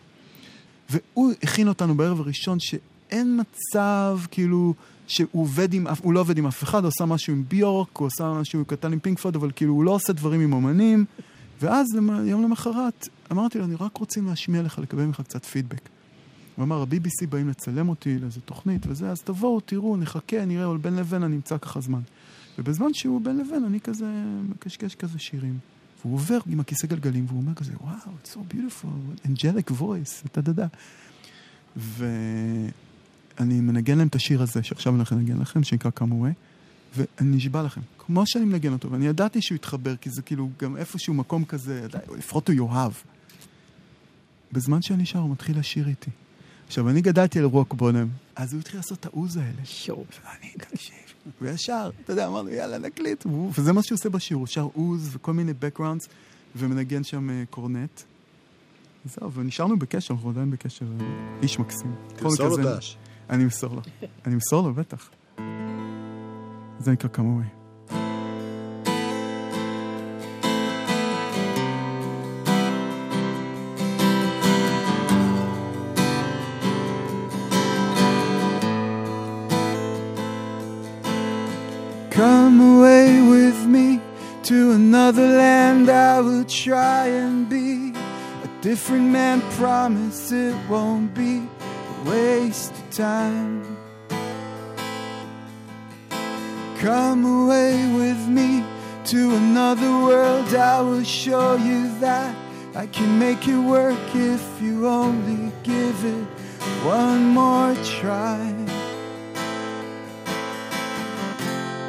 והוא 0.90 1.32
הכין 1.42 1.68
אותנו 1.68 1.94
בערב 1.94 2.20
הראשון 2.20 2.58
שאין 2.60 3.40
מצב, 3.40 4.18
כאילו, 4.30 4.74
שהוא 5.06 5.28
עובד 5.32 5.74
עם, 5.74 5.86
הוא 6.02 6.12
לא 6.12 6.20
עובד 6.20 6.38
עם 6.38 6.46
אף 6.46 6.62
אחד, 6.62 6.78
הוא 6.78 6.88
עושה 6.88 7.04
משהו 7.04 7.32
עם 7.32 7.44
ביורק, 7.48 7.96
הוא 7.96 8.06
עושה 8.06 8.32
משהו 8.32 8.64
קטן 8.64 8.92
עם 8.92 8.98
פינק 8.98 9.18
פלוד, 9.18 9.36
אבל 9.36 9.50
כאילו 9.56 9.72
הוא 9.72 9.84
לא 9.84 9.90
עושה 9.90 10.12
דברים 10.12 10.40
עם 10.40 10.52
אומנים. 10.52 11.04
ואז 11.62 11.86
יום 12.24 12.42
למחרת 12.42 13.08
אמרתי 13.32 13.58
לו, 13.58 13.64
אני 13.64 13.74
רק 13.74 13.96
רוצים 13.96 14.26
להשמיע 14.26 14.62
לך, 14.62 14.78
לקבל 14.78 15.04
ממך 15.04 15.20
קצת 15.20 15.44
פידבק. 15.44 15.88
הוא 16.56 16.64
אמר, 16.64 16.80
ה-BBC 16.80 17.26
באים 17.28 17.48
לצלם 17.48 17.88
אותי 17.88 18.18
לאיזה 18.18 18.40
תוכנית 18.40 18.86
וזה, 18.86 19.10
אז 19.10 19.20
תבואו, 19.20 19.60
תראו, 19.60 19.96
נחכה, 19.96 20.44
נראה, 20.44 20.66
אבל 20.66 20.76
בין 20.76 20.96
לבין 20.96 21.22
אני 21.22 21.36
אמצא 21.36 21.58
ככה 21.58 21.80
זמן. 21.80 22.00
ובזמן 22.58 22.94
שהוא 22.94 23.20
בין 23.20 23.38
לבין, 23.38 23.64
אני 23.64 23.80
כזה 23.80 24.06
מקשקש 24.48 24.94
כזה 24.94 25.18
שירים. 25.18 25.58
והוא 26.00 26.14
עובר 26.14 26.38
עם 26.46 26.60
הכיסא 26.60 26.86
גלגלים, 26.86 27.24
והוא 27.28 27.40
אומר 27.40 27.54
כזה, 27.54 27.72
וואו, 27.80 27.96
it's 28.22 28.28
so 28.28 28.54
beautiful, 28.54 29.26
angelic 29.26 29.70
voice, 29.80 30.26
אתה 30.26 30.50
יודע. 30.50 30.66
ואני 31.76 32.70
מנגן 33.60 33.98
להם 33.98 34.08
את 34.08 34.14
השיר 34.14 34.42
הזה, 34.42 34.62
שעכשיו 34.62 34.92
אני 34.92 34.98
הולך 34.98 35.12
לנגן 35.12 35.38
לכם, 35.38 35.62
שנקרא 35.62 35.90
Away. 36.00 36.32
ואני 36.96 37.36
נשבע 37.36 37.62
לכם, 37.62 37.80
כמו 38.08 38.26
שאני 38.26 38.44
מנגן 38.44 38.72
אותו, 38.72 38.90
ואני 38.90 39.06
ידעתי 39.06 39.42
שהוא 39.42 39.56
יתחבר, 39.56 39.96
כי 39.96 40.10
זה 40.10 40.22
כאילו 40.22 40.48
גם 40.62 40.76
איפשהו 40.76 41.14
מקום 41.14 41.44
כזה, 41.44 41.86
לפחות 42.18 42.48
הוא 42.48 42.56
יאהב. 42.56 42.92
בזמן 44.52 44.82
שאני 44.82 45.06
שר, 45.06 45.18
הוא 45.18 45.30
מתחיל 45.30 45.58
לשיר 45.58 45.88
איתי. 45.88 46.10
עכשיו, 46.66 46.88
אני 46.88 47.00
גדלתי 47.00 47.38
על 47.38 47.44
רוק 47.44 47.74
בונם, 47.74 48.08
אז 48.36 48.52
הוא 48.52 48.60
התחיל 48.60 48.78
לעשות 48.78 49.00
את 49.00 49.06
העוז 49.06 49.36
האלה. 49.36 49.64
שואו. 49.64 50.04
ואני, 50.24 50.52
תקשיב. 50.52 50.94
וישר, 51.40 51.90
אתה 52.04 52.12
יודע, 52.12 52.26
אמרנו, 52.26 52.48
יאללה, 52.48 52.78
נקליט. 52.78 53.26
וזה 53.58 53.72
מה 53.72 53.82
שהוא 53.82 53.96
עושה 53.96 54.08
בשיר, 54.08 54.36
הוא 54.36 54.46
שר 54.46 54.68
עוז 54.74 55.08
וכל 55.12 55.32
מיני 55.32 55.52
backgrounds, 55.52 56.08
ומנגן 56.56 57.04
שם 57.04 57.28
uh, 57.28 57.32
קורנט. 57.50 58.00
זהו, 59.04 59.32
ונשארנו 59.32 59.78
בקשר, 59.78 60.14
אנחנו 60.14 60.30
עדיין 60.30 60.50
בקשר. 60.50 60.86
איש 61.42 61.58
מקסים. 61.58 61.94
תמסור 62.16 62.48
לו 62.48 62.56
דש. 62.56 62.96
אני 63.30 63.44
אמסור 63.44 63.74
לו. 63.74 63.82
אני 64.26 64.34
אמסור 64.34 64.68
לו, 64.68 64.74
בטח. 64.74 65.10
זה 66.78 66.92
נקרא 66.92 67.08
כמוהי. 67.08 67.57
Try 86.48 87.06
and 87.08 87.48
be 87.48 87.92
a 88.42 88.62
different 88.62 89.10
man 89.10 89.40
promise 89.52 90.32
it 90.32 90.56
won't 90.68 91.14
be 91.14 91.38
a 91.38 92.10
waste 92.10 92.72
of 92.72 92.90
time 92.90 93.78
Come 96.80 97.24
away 97.24 97.92
with 97.92 98.28
me 98.28 98.62
to 99.06 99.34
another 99.34 99.90
world. 99.90 100.54
I 100.54 100.80
will 100.80 101.02
show 101.02 101.56
you 101.56 101.92
that 101.98 102.32
I 102.76 102.86
can 102.86 103.18
make 103.18 103.48
it 103.48 103.58
work 103.58 103.98
if 104.14 104.62
you 104.62 104.86
only 104.86 105.52
give 105.64 106.04
it 106.04 106.24
one 106.84 107.26
more 107.30 107.74
try. 107.82 108.38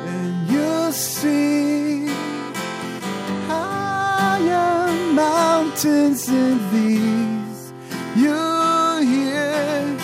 And 0.07 0.49
you'll 0.49 0.91
see 0.91 1.68
mountains 5.19 6.29
and 6.29 6.59
these. 6.71 7.73
You 8.23 8.41
hear 9.11 9.97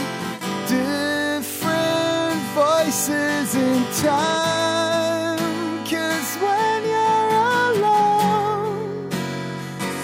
different 0.68 2.40
voices 2.62 3.48
in 3.56 3.82
time. 4.10 5.40
Cause 5.92 6.32
when 6.44 6.80
you're 6.94 7.32
alone 7.72 9.10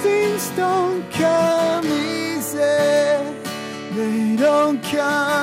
things 0.03 0.43
don't 0.61 1.03
come 1.23 1.85
easy. 1.85 2.77
They 3.95 4.35
don't 4.37 4.81
come 4.91 5.40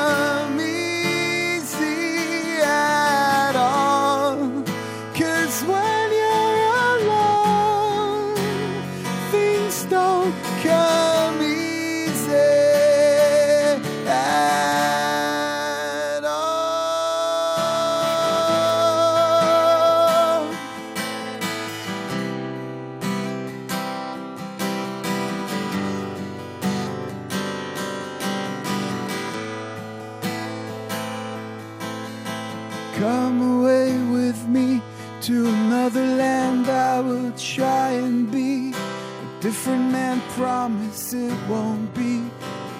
it 41.26 41.48
won't 41.48 41.92
be 41.94 42.22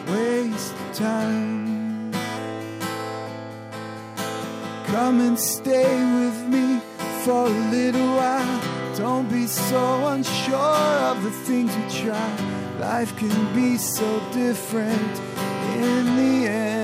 waste 0.07 0.75
of 0.75 0.93
time. 0.95 2.13
Come 4.87 5.21
and 5.21 5.39
stay 5.39 5.95
with 6.21 6.39
me 6.55 6.81
for 7.25 7.47
a 7.47 7.57
little 7.77 8.11
while. 8.17 8.61
Don't 8.97 9.29
be 9.31 9.47
so 9.47 10.07
unsure 10.07 10.89
of 11.11 11.23
the 11.23 11.31
things 11.31 11.71
we 11.77 11.85
try. 12.05 12.31
Life 12.81 13.17
can 13.17 13.55
be 13.55 13.77
so 13.77 14.09
different 14.33 15.15
in 15.77 16.05
the 16.17 16.49
end. 16.49 16.78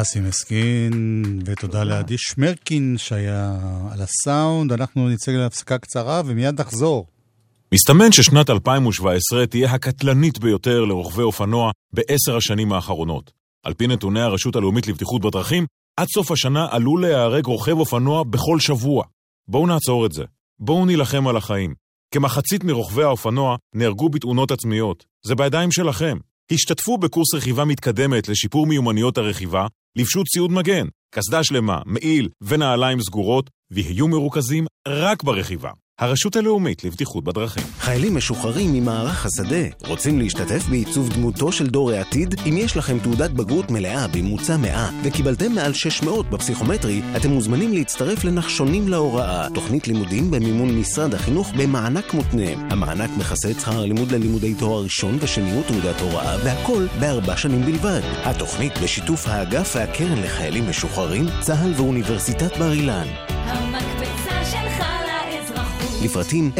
אסי 0.00 0.20
מסכין, 0.20 0.92
ותודה 1.44 1.84
לעדי 1.84 2.14
שמרקין 2.18 2.94
שהיה 2.98 3.58
על 3.92 4.00
הסאונד. 4.02 4.72
אנחנו 4.72 5.08
נצא 5.08 5.32
להפסקה 5.32 5.78
קצרה 5.78 6.22
ומיד 6.26 6.60
נחזור. 6.60 7.06
מסתמן 7.74 8.12
ששנת 8.12 8.50
2017 8.50 9.46
תהיה 9.46 9.70
הקטלנית 9.72 10.38
ביותר 10.38 10.84
לרוכבי 10.84 11.22
אופנוע 11.22 11.70
בעשר 11.92 12.36
השנים 12.36 12.72
האחרונות. 12.72 13.30
על 13.62 13.74
פי 13.74 13.86
נתוני 13.86 14.20
הרשות 14.20 14.56
הלאומית 14.56 14.86
לבטיחות 14.86 15.22
בדרכים, 15.22 15.66
עד 15.96 16.06
סוף 16.14 16.30
השנה 16.30 16.66
עלול 16.70 17.02
להיהרג 17.02 17.46
רוכב 17.46 17.78
אופנוע 17.78 18.24
בכל 18.24 18.60
שבוע. 18.60 19.04
בואו 19.48 19.66
נעצור 19.66 20.06
את 20.06 20.12
זה. 20.12 20.24
בואו 20.60 20.86
נילחם 20.86 21.28
על 21.28 21.36
החיים. 21.36 21.74
כמחצית 22.14 22.64
מרוכבי 22.64 23.02
האופנוע 23.02 23.56
נהרגו 23.74 24.08
בתאונות 24.08 24.50
עצמיות. 24.50 25.04
זה 25.26 25.34
בידיים 25.34 25.72
שלכם. 25.72 26.18
השתתפו 26.52 26.98
בקורס 26.98 27.34
רכיבה 27.34 27.64
מתקדמת 27.64 28.28
לשיפור 28.28 28.66
מיומנויות 28.66 29.18
הרכיבה, 29.18 29.66
לבשו 29.96 30.24
ציוד 30.24 30.52
מגן, 30.52 30.86
קסדה 31.14 31.44
שלמה, 31.44 31.80
מעיל 31.86 32.28
ונעליים 32.40 33.00
סגורות, 33.00 33.50
ויהיו 33.70 34.08
מרוכזים 34.08 34.66
רק 34.88 35.22
ברכיבה. 35.22 35.70
הרשות 35.98 36.36
הלאומית 36.36 36.84
לבטיחות 36.84 37.24
בדרכים. 37.24 37.62
חיילים 37.78 38.16
משוחררים 38.16 38.72
ממערך 38.72 39.26
השדה 39.26 39.86
רוצים 39.86 40.18
להשתתף 40.18 40.66
בעיצוב 40.68 41.08
דמותו 41.08 41.52
של 41.52 41.66
דור 41.66 41.90
העתיד? 41.90 42.34
אם 42.48 42.56
יש 42.58 42.76
לכם 42.76 42.98
תעודת 42.98 43.30
בגרות 43.30 43.70
מלאה 43.70 44.06
בממוצע 44.08 44.56
100 44.56 44.90
וקיבלתם 45.04 45.52
מעל 45.52 45.72
600 45.72 46.30
בפסיכומטרי, 46.30 47.02
אתם 47.16 47.30
מוזמנים 47.30 47.72
להצטרף 47.72 48.24
לנחשונים 48.24 48.88
להוראה, 48.88 49.48
תוכנית 49.54 49.88
לימודים 49.88 50.30
במימון 50.30 50.78
משרד 50.78 51.14
החינוך 51.14 51.52
במענק 51.56 52.14
מותנה. 52.14 52.50
המענק 52.70 53.10
מכסה 53.18 53.50
את 53.50 53.60
שכר 53.60 53.80
הלימוד 53.82 54.12
ללימודי 54.12 54.54
תואר 54.54 54.82
ראשון 54.82 55.18
ושני 55.20 55.58
ותעודת 55.58 56.00
הוראה, 56.00 56.36
והכל 56.44 56.86
בארבע 57.00 57.36
שנים 57.36 57.62
בלבד. 57.62 58.00
התוכנית 58.24 58.72
בשיתוף 58.82 59.28
האגף 59.28 59.72
והקרן 59.76 60.22
לחיילים 60.22 60.70
משוחררים, 60.70 61.26
צה"ל 61.40 61.72
ואוניברסיטת 61.76 62.56
בר 62.56 62.72
אילן. 62.72 63.06
לאזרחות. 63.48 63.97
לפרטים 66.02 66.50
03-777-6770 66.56 66.58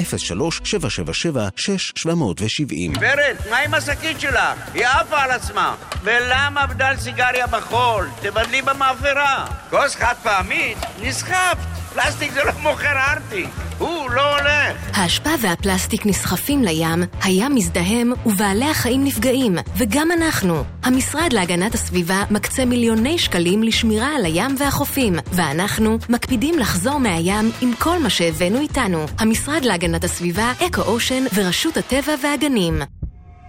ורד, 3.00 3.36
מה 3.50 3.58
עם 3.58 3.74
השקית 3.74 4.20
שלך? 4.20 4.58
היא 4.74 4.86
עפה 4.86 5.22
על 5.22 5.30
עצמה. 5.30 5.74
ולמה 6.02 6.66
בדל 6.66 6.94
סיגריה 6.98 7.46
בחול? 7.46 8.08
תבדלי 8.20 8.62
במאפרה. 8.62 9.46
כוס 9.70 9.96
חד 9.96 10.14
פעמית? 10.22 10.78
נסחפת. 11.02 11.78
פלסטיק 11.94 12.32
זה 12.32 12.44
לא 12.44 12.52
מוכר 12.62 12.96
ארטיק. 13.10 13.48
הוא 13.78 14.10
לא 14.10 14.38
הולך. 14.38 14.76
האשפה 14.92 15.30
והפלסטיק 15.40 16.06
נסחפים 16.06 16.62
לים, 16.62 17.02
הים 17.22 17.54
מזדהם 17.54 18.12
ובעלי 18.26 18.64
החיים 18.64 19.04
נפגעים, 19.04 19.56
וגם 19.76 20.08
אנחנו. 20.12 20.64
המשרד 20.82 21.32
להגנת 21.32 21.74
הסביבה 21.74 22.24
מקצה 22.30 22.64
מיליוני 22.64 23.18
שקלים 23.18 23.62
לשמירה 23.62 24.08
על 24.16 24.24
הים 24.24 24.56
והחופים, 24.58 25.14
ואנחנו 25.32 25.98
מקפידים 26.08 26.58
לחזור 26.58 26.98
מהים 26.98 27.50
עם 27.60 27.72
כל 27.78 27.98
מה 27.98 28.10
שהבאנו 28.10 28.60
איתנו. 28.60 29.06
המשרד 29.28 29.64
להגנת 29.64 30.04
הסביבה, 30.04 30.52
אקו 30.66 30.82
אושן 30.82 31.24
ורשות 31.34 31.76
הטבע 31.76 32.14
והגנים. 32.22 32.82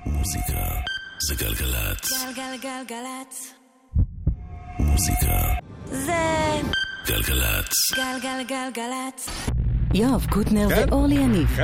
מוזיקה 0.05 0.53
זה 1.27 1.35
גלגלצ. 1.35 2.11
גלגלגלגלצ. 2.11 3.53
מוזיקה 4.79 5.37
זה 5.85 6.61
גלגלצ. 7.07 7.73
גלגלגלגלצ. 7.95 9.29
יואב 9.93 10.25
קוטנר 10.29 10.67
ואורלי 10.69 11.15
יניב 11.15 11.57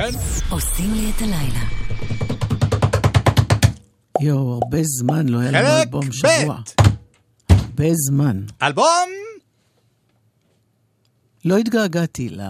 עושים 0.50 0.94
לי 0.94 1.10
את 1.16 1.22
הלילה. 1.22 1.64
יואו, 4.22 4.52
הרבה 4.62 4.78
זמן 4.82 5.28
לא 5.28 5.38
היה 5.38 5.50
לנו 5.50 5.82
אלבום. 5.82 6.12
שבוע. 6.12 6.56
הרבה 7.50 7.88
זמן. 7.94 8.42
אלבום! 8.62 9.10
לא 11.44 11.56
התגעגעתי 11.56 12.28
ל... 12.28 12.40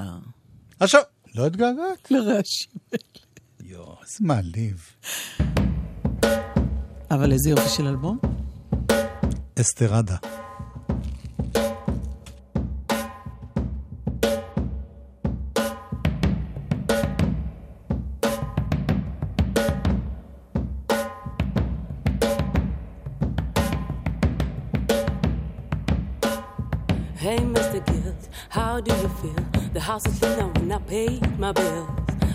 עכשיו, 0.81 1.03
לא 1.37 1.47
התגעגעת? 1.47 2.11
לרעשים. 2.11 2.73
יואו, 3.61 3.97
איזה 4.03 4.19
מעליב. 4.21 4.91
אבל 7.11 7.33
איזה 7.33 7.51
יופי 7.51 7.69
של 7.69 7.87
אלבום? 7.87 8.19
אסתרדה. 9.61 10.17
Hey, 27.17 27.41
Mr. 27.55 27.81
Gibbs, 27.89 28.25
how 28.51 28.81
do 28.81 28.93
you 29.03 29.09
feel? 29.21 29.56
House 29.87 30.05
is 30.05 30.21
I 30.21 30.79
paid 30.89 31.39
my 31.39 31.53
bills. 31.53 31.89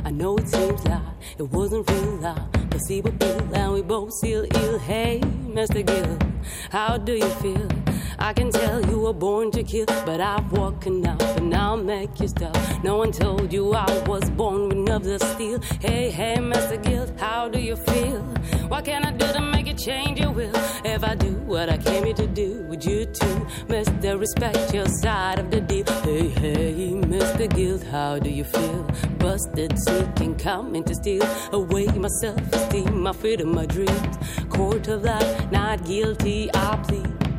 I 0.05 0.09
know 0.09 0.37
it 0.37 0.47
seems 0.47 0.87
like 0.87 1.01
it 1.37 1.43
wasn't 1.51 1.91
real 1.91 2.15
loud. 2.21 2.47
Placebo 2.71 3.11
pill, 3.11 3.41
and 3.53 3.73
we 3.73 3.81
both 3.81 4.13
still 4.13 4.45
ill. 4.55 4.79
Hey, 4.79 5.19
Mr. 5.47 5.85
Gibbs, 5.85 6.17
how 6.69 6.97
do 6.97 7.11
you 7.11 7.27
feel? 7.43 7.67
I 8.17 8.31
can 8.31 8.51
tell 8.51 8.79
you 8.85 8.99
were 8.99 9.11
born 9.11 9.51
to 9.51 9.63
kill, 9.63 9.85
but 10.05 10.21
I've 10.21 10.49
woken 10.53 11.05
up 11.05 11.21
and 11.35 11.53
I'll 11.53 11.75
make 11.75 12.21
you 12.21 12.29
stop. 12.29 12.55
No 12.85 12.95
one 12.95 13.11
told 13.11 13.51
you 13.51 13.73
I 13.73 14.01
was 14.07 14.29
born 14.29 14.69
with 14.69 14.77
nerves 14.77 15.07
of 15.07 15.21
steel. 15.21 15.59
Hey, 15.81 16.09
hey, 16.09 16.37
Mr. 16.37 16.81
Guild, 16.81 17.11
how 17.19 17.49
do 17.49 17.59
you 17.59 17.75
feel? 17.75 18.21
What 18.69 18.85
can 18.85 19.03
I 19.03 19.11
do 19.11 19.27
to 19.33 19.41
make 19.41 19.60
you 19.71 19.77
change 19.77 20.19
your 20.19 20.31
will? 20.31 20.51
If 20.83 21.03
I 21.03 21.15
do 21.15 21.33
what 21.45 21.69
I 21.69 21.77
came 21.77 22.03
here 22.05 22.13
to 22.15 22.27
do, 22.27 22.63
would 22.67 22.83
you 22.83 23.05
too, 23.05 23.47
Mr. 23.67 24.19
Respect 24.19 24.73
your 24.73 24.87
side 24.87 25.39
of 25.39 25.49
the 25.49 25.61
deal? 25.61 25.85
Hey, 26.03 26.27
hey, 26.27 26.91
Mr. 26.93 27.53
Guild, 27.53 27.83
how 27.83 28.19
do 28.19 28.29
you 28.29 28.43
feel? 28.43 28.83
Busted, 29.17 29.77
sneaking, 29.79 30.35
coming 30.35 30.83
to 30.83 30.95
steal 30.95 31.25
away 31.53 31.85
my 31.87 32.09
self-esteem, 32.21 33.01
my 33.01 33.13
freedom, 33.13 33.53
my 33.53 33.65
dreams. 33.65 34.17
Court 34.49 34.87
of 34.87 35.03
life, 35.03 35.51
not 35.51 35.85
guilty, 35.85 36.49
I 36.53 36.75
plead. 36.87 37.30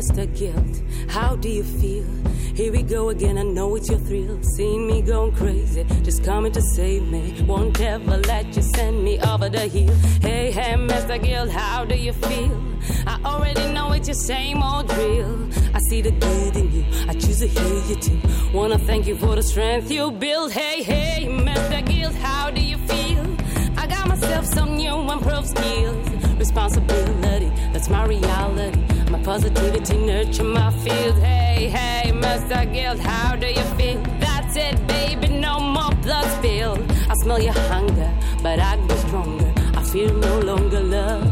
Hey, 0.00 0.06
Mr. 0.06 0.34
Guilt, 0.34 0.82
how 1.10 1.36
do 1.36 1.50
you 1.50 1.62
feel? 1.62 2.06
Here 2.54 2.72
we 2.72 2.82
go 2.82 3.10
again, 3.10 3.36
I 3.36 3.42
know 3.42 3.76
it's 3.76 3.90
your 3.90 3.98
thrill. 3.98 4.42
Seeing 4.56 4.86
me 4.86 5.02
going 5.02 5.32
crazy, 5.32 5.84
just 6.02 6.24
coming 6.24 6.52
to 6.52 6.62
save 6.62 7.02
me. 7.02 7.42
Won't 7.46 7.78
ever 7.82 8.16
let 8.16 8.56
you 8.56 8.62
send 8.62 9.04
me 9.04 9.20
over 9.20 9.50
the 9.50 9.60
hill. 9.60 9.94
Hey, 10.22 10.52
hey, 10.52 10.72
Mr. 10.72 11.22
Guilt, 11.22 11.50
how 11.50 11.84
do 11.84 11.98
you 11.98 12.14
feel? 12.14 12.62
I 13.06 13.20
already 13.26 13.70
know 13.74 13.92
it's 13.92 14.08
your 14.08 14.14
same 14.14 14.62
old 14.62 14.88
drill. 14.88 15.48
I 15.74 15.80
see 15.90 16.00
the 16.00 16.12
good 16.12 16.56
in 16.56 16.72
you, 16.72 16.84
I 17.06 17.12
choose 17.12 17.40
to 17.40 17.46
hear 17.46 17.84
you 17.84 17.96
too. 17.96 18.20
Wanna 18.54 18.78
thank 18.78 19.06
you 19.06 19.16
for 19.16 19.36
the 19.36 19.42
strength 19.42 19.90
you 19.90 20.10
build. 20.12 20.50
Hey, 20.50 20.82
hey, 20.82 21.26
Mr. 21.26 21.84
Guilt, 21.84 22.14
how 22.14 22.50
do 22.50 22.62
you 22.62 22.78
feel? 22.88 23.36
I 23.76 23.86
got 23.86 24.08
myself 24.08 24.46
some 24.46 24.78
new 24.78 25.10
improved 25.10 25.48
skills. 25.48 26.09
Responsibility, 26.40 27.52
that's 27.70 27.90
my 27.90 28.06
reality. 28.06 28.80
My 29.10 29.22
positivity 29.22 29.98
nurture 29.98 30.42
my 30.42 30.70
field. 30.78 31.18
Hey, 31.18 31.68
hey, 31.68 32.12
Mr. 32.12 32.64
Guild, 32.72 32.98
how 32.98 33.36
do 33.36 33.46
you 33.46 33.62
feel? 33.76 34.00
That's 34.20 34.56
it, 34.56 34.74
baby, 34.86 35.28
no 35.28 35.60
more 35.60 35.94
blood 35.96 36.24
spilled. 36.38 36.80
I 37.10 37.14
smell 37.22 37.42
your 37.42 37.52
hunger, 37.52 38.10
but 38.42 38.58
I 38.58 38.76
grow 38.86 38.96
stronger. 38.96 39.52
I 39.76 39.82
feel 39.82 40.14
no 40.14 40.40
longer 40.40 40.80
love 40.80 41.29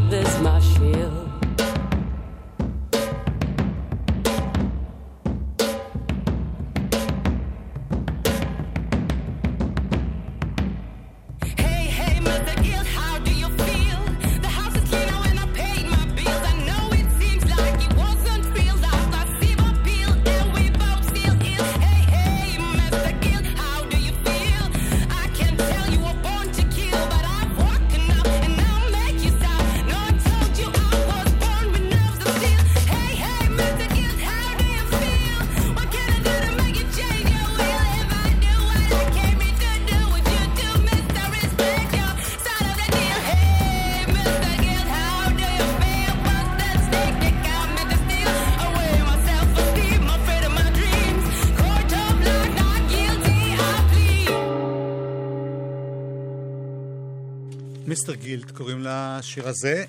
מיסטר 58.09 58.23
גילד 58.25 58.51
קוראים 58.51 58.83
לשיר 58.83 59.47
הזה. 59.47 59.85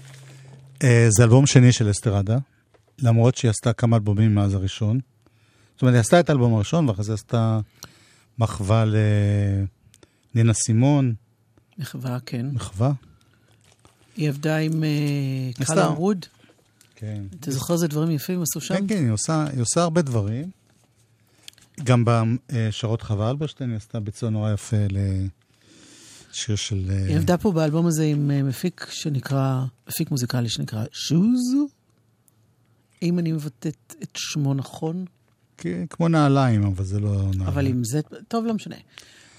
אה, 0.83 1.07
זה 1.09 1.25
אלבום 1.25 1.47
שני 1.47 1.73
של 1.73 1.91
אסתרדה, 1.91 2.39
למרות 2.99 3.37
שהיא 3.37 3.51
עשתה 3.51 3.73
כמה 3.73 3.97
אלבומים 3.97 4.35
מאז 4.35 4.55
הראשון. 4.55 5.01
זאת 5.75 5.83
אומרת, 5.83 5.95
היא 5.95 6.01
עשתה 6.01 6.21
את 6.21 6.31
האלבום 6.31 6.55
הראשון, 6.55 6.89
ואחרי 6.89 7.05
זה 7.05 7.15
עשתה 7.15 7.61
מחווה 8.39 8.85
לנינה 10.35 10.53
סימון. 10.53 11.15
מחווה, 11.79 12.19
כן. 12.27 12.47
מחווה? 12.53 12.93
היא 14.17 14.29
עבדה 14.29 14.57
עם 14.57 14.85
אה, 14.85 14.89
עשתה. 15.61 15.75
קלאם 15.75 15.93
ווד. 15.99 16.27
כן. 16.95 17.23
אתה 17.41 17.51
זוכר 17.51 17.75
איזה 17.75 17.89
דברים 17.89 18.11
יפים 18.11 18.43
עשו 18.43 18.61
שם? 18.61 18.75
כן, 18.75 18.87
כן, 18.89 19.05
היא 19.05 19.11
עושה, 19.11 19.45
היא 19.53 19.63
עושה 19.63 19.83
הרבה 19.83 20.03
דברים. 20.03 20.51
גם 21.85 22.05
בשרות 22.05 23.03
חווה 23.03 23.31
אלברשטיין 23.31 23.71
היא 23.71 23.77
עשתה 23.77 24.01
ביצוע 24.01 24.31
נורא 24.31 24.53
יפה 24.53 24.77
לשיר 26.31 26.57
של... 26.57 26.91
אה, 26.91 27.07
היא 27.07 27.17
עבדה 27.17 27.39
פה 27.39 27.53
באלבום 27.53 27.87
הזה 27.87 28.05
עם 28.05 28.31
אה, 28.31 28.43
מפיק 28.43 28.87
שנקרא, 28.91 29.65
מפיק 29.89 30.11
מוזיקלי 30.11 30.49
שנקרא 30.49 30.85
שוז. 30.93 31.55
אם 33.03 33.19
אני 33.19 33.33
מבטאת 33.33 33.95
את 34.03 34.11
שמו 34.17 34.55
נכון. 34.55 35.05
כ- 35.59 35.67
כמו 35.91 36.09
נעליים, 36.09 36.63
אבל 36.63 36.85
זה 36.85 37.01
לא 37.01 37.11
נעליים. 37.17 37.43
אבל 37.43 37.67
אם 37.67 37.85
זה... 37.85 38.01
טוב, 38.29 38.45
לא 38.47 38.55
משנה. 38.55 38.77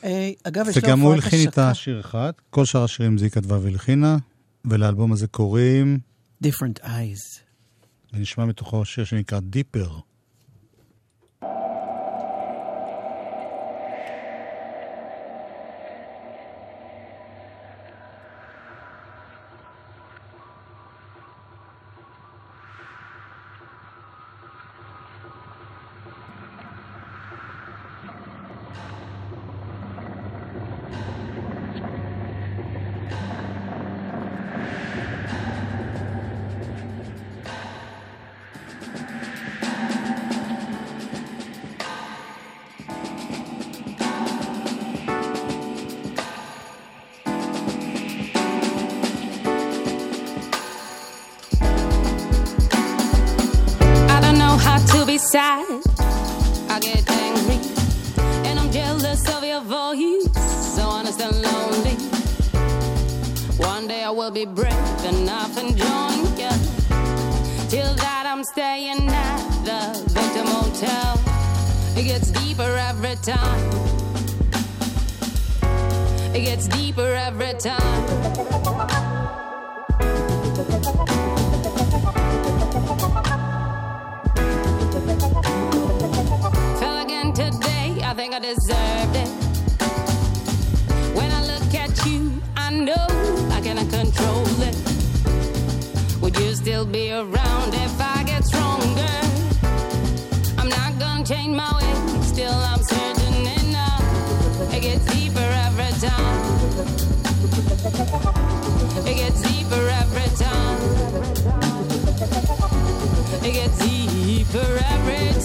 אה, 0.03 0.31
אגב, 0.43 0.65
יש 0.69 0.77
לו 0.77 0.83
וגם 0.83 0.99
הוא 0.99 1.13
הפרעת 1.13 1.23
הלחין 1.23 1.39
השקה. 1.39 1.61
איתה 1.61 1.73
שיר 1.73 1.99
אחד, 1.99 2.31
כל 2.49 2.65
שאר 2.65 2.83
השירים 2.83 3.17
זה 3.17 3.25
היא 3.25 3.31
כתבה 3.31 3.59
והלחינה, 3.61 4.17
ולאלבום 4.65 5.11
הזה 5.11 5.27
קוראים, 5.27 5.99
Different 6.43 6.83
Eyes. 6.83 7.39
ונשמע 8.13 8.45
מתוכו 8.45 8.85
שיר 8.85 9.03
שנקרא 9.03 9.39
דיפר. 9.39 9.89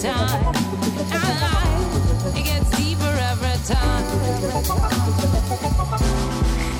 Time. 0.01 0.55
It 2.35 2.43
gets 2.45 2.69
deeper 2.77 3.13
every 3.31 3.57
time. 3.65 4.03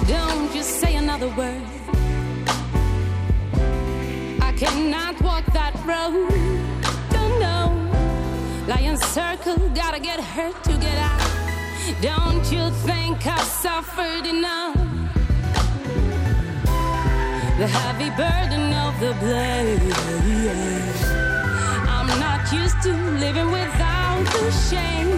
Don't 0.08 0.54
you 0.56 0.64
say 0.64 0.96
another 0.96 1.28
word. 1.30 1.62
I 4.42 4.52
cannot 4.56 5.20
walk 5.22 5.46
that 5.54 5.74
road. 5.86 6.30
Don't 7.10 7.40
know. 7.40 7.74
Circle, 8.98 9.70
gotta 9.70 10.00
get 10.00 10.20
hurt 10.20 10.64
to 10.64 10.74
get 10.78 10.98
out. 10.98 11.22
Don't 12.02 12.52
you 12.52 12.70
think 12.86 13.26
I've 13.26 13.42
suffered 13.42 14.26
enough? 14.26 14.76
The 17.58 17.68
heavy 17.68 18.10
burden 18.12 18.74
of 18.74 19.00
the 19.00 19.14
blame. 19.22 21.27
Used 22.50 22.82
to 22.84 22.94
living 22.94 23.52
without 23.52 24.24
the 24.24 24.52
shame. 24.70 25.12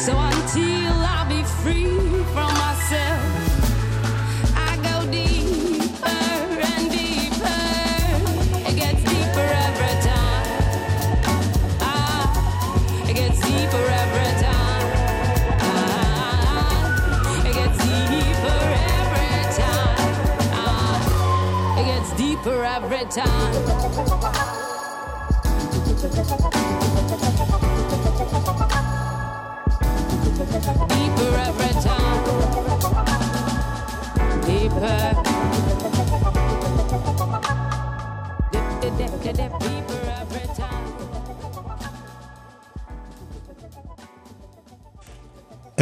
So 0.00 0.18
until 0.18 0.92
I 1.16 1.24
be 1.28 1.44
free 1.62 1.96
from 2.34 2.52
myself, 2.58 3.22
I 4.56 4.76
go 4.82 5.06
deeper 5.12 6.08
and 6.08 6.90
deeper. 6.90 7.62
It 8.68 8.74
gets 8.74 9.02
deeper 9.04 9.46
every 9.68 9.94
time. 10.02 10.46
Ah, 11.80 13.08
it 13.08 13.14
gets 13.14 13.38
deeper 13.40 13.84
every 14.02 14.32
time. 14.42 14.86
Ah, 15.60 17.46
it 17.46 17.54
gets 17.54 17.78
deeper 17.78 18.60
every 18.98 19.38
time. 19.54 19.98
Ah, 20.52 21.78
it 21.78 21.84
gets 21.84 22.10
deeper 22.16 22.64
every 22.64 23.04
time. 23.06 24.53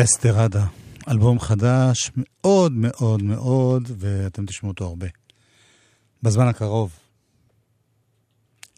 אסתרדה, 0.03 0.65
אלבום 1.09 1.41
חדש 1.41 2.11
מאוד 2.17 2.73
מאוד 2.73 3.23
מאוד, 3.23 3.91
ואתם 3.99 4.47
תשמעו 4.47 4.71
אותו 4.71 4.85
הרבה. 4.85 5.07
בזמן 6.23 6.49
הקרוב. 6.49 6.93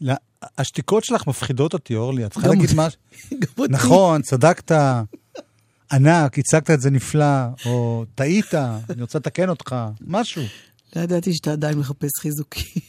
לא, 0.01 0.13
השתיקות 0.57 1.03
שלך 1.03 1.27
מפחידות 1.27 1.73
אותי, 1.73 1.95
אורלי, 1.95 2.25
את 2.25 2.31
צריכה 2.31 2.47
להגיד 2.47 2.69
משהו. 2.75 2.99
נכון, 3.69 4.21
צדקת, 4.21 4.71
ענק, 5.95 6.39
הצגת 6.39 6.71
את 6.71 6.81
זה 6.81 6.89
נפלא, 6.91 7.45
או 7.65 8.05
טעית, 8.15 8.53
אני 8.89 9.01
רוצה 9.01 9.19
לתקן 9.19 9.49
אותך, 9.49 9.75
משהו. 10.01 10.43
לא 10.95 11.01
ידעתי 11.01 11.33
שאתה 11.33 11.51
עדיין 11.51 11.77
מחפש 11.77 12.09
חיזוקי. 12.21 12.79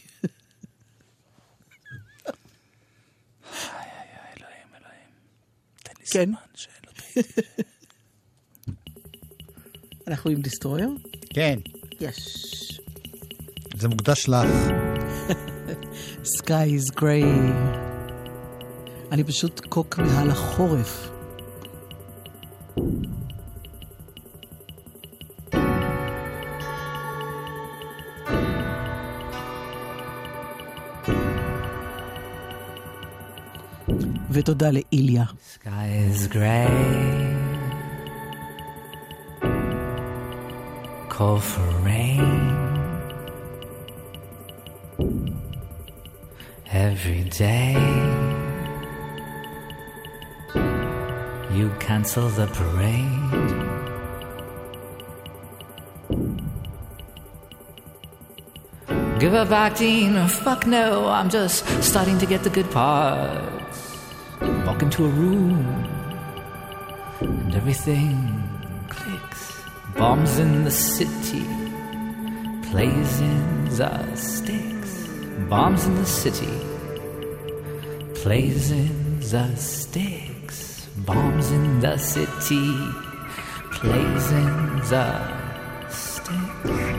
כן. 6.11 6.31
אנחנו 10.09 10.31
עם 10.31 10.41
דיסטרויר? 10.41 10.89
כן. 11.31 11.59
יש. 12.01 12.21
זה 13.77 13.89
מוקדש 13.89 14.29
לך. 14.29 14.49
Sky 16.39 16.67
is 16.79 16.95
gray. 17.01 17.25
אני 19.13 19.25
פשוט 19.25 19.61
קוק 19.69 19.99
מעל 19.99 20.31
החורף. 20.31 21.16
ותודה 34.31 34.71
לאיליה. 34.71 35.25
Every 46.87 47.25
day. 47.39 48.26
You 51.57 51.71
cancel 51.81 52.29
the 52.29 52.47
parade. 52.49 53.47
Give 59.19 59.33
up 59.33 59.51
acting, 59.51 60.29
fuck 60.29 60.67
no, 60.67 61.09
I'm 61.09 61.31
just 61.31 61.65
starting 61.83 62.19
to 62.19 62.27
get 62.27 62.43
the 62.43 62.51
good 62.51 62.71
parts. 62.71 63.79
Walk 64.67 64.83
into 64.83 65.07
a 65.07 65.09
room, 65.09 65.65
and 67.23 67.55
everything 67.55 68.15
clicks. 68.91 69.59
Bombs 69.97 70.39
in 70.39 70.65
the 70.65 70.71
city, 70.71 71.47
plays 72.69 73.21
in 73.23 73.65
the 73.71 74.15
sticks. 74.15 75.09
Bombs 75.49 75.87
in 75.87 75.95
the 75.95 76.05
city, 76.05 76.53
plays 78.21 78.71
in 78.71 79.21
the 79.21 79.57
sticks. 79.57 80.26
Bombs 81.05 81.51
in 81.51 81.81
the 81.81 81.99
city, 81.99 82.73
plays 83.71 84.33
in 84.33 84.77
the 84.89 85.89
sticks. 85.91 86.96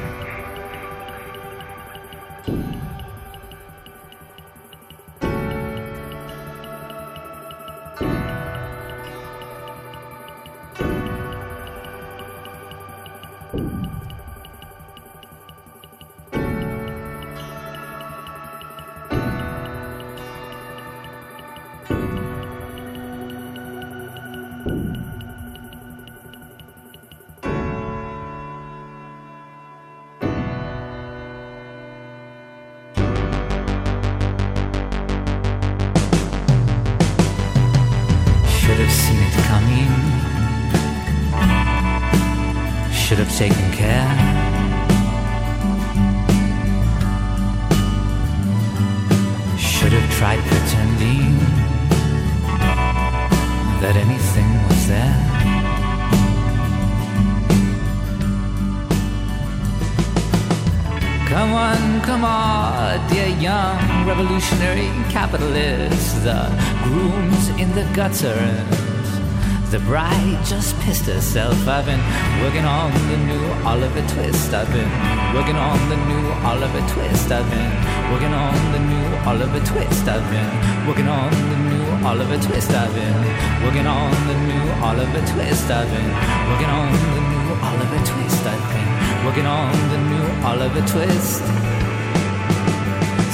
Revolutionary 64.58 65.12
capitalists. 65.12 66.14
The 66.24 66.50
grooms 66.84 67.50
in 67.60 67.72
the 67.74 67.84
gutter, 67.94 68.28
and 68.28 69.72
The 69.72 69.80
bride 69.80 70.40
just 70.46 70.80
pissed 70.80 71.06
herself. 71.06 71.68
I've 71.68 71.86
been 71.86 72.00
working 72.42 72.66
on 72.66 72.92
the 73.12 73.18
new 73.18 73.44
Oliver 73.68 74.02
Twist. 74.08 74.54
I've 74.54 74.72
been 74.72 74.90
working 75.36 75.58
on 75.58 75.78
the 75.90 75.98
new 75.98 76.26
Oliver 76.48 76.80
Twist. 76.94 77.32
I've 77.32 77.50
been 77.52 77.72
working 78.10 78.34
on 78.34 78.56
the 78.72 78.80
new 78.80 79.08
Oliver 79.28 79.60
Twist. 79.66 80.08
I've 80.08 80.24
been 80.32 80.88
working 80.88 81.08
on 81.08 81.32
the 81.32 81.58
new 81.70 82.08
Oliver 82.08 82.38
Twist 82.38 82.72
I've 82.72 82.94
been 82.94 83.66
working 83.66 83.88
on 83.88 84.12
the 84.28 84.36
new 84.48 84.64
Oliver 84.86 85.20
Twist 85.26 85.70
I've 85.70 85.90
been 85.90 86.10
working 86.48 86.70
on 86.70 86.92
the 86.94 87.22
new 87.32 87.54
Oliver 87.70 88.02
Twist 88.06 88.46
I've 88.46 88.66
been 88.72 89.26
working 89.26 89.46
on 89.46 89.72
the 89.90 89.98
new 89.98 90.46
Oliver 90.46 90.88
Twist 90.88 91.67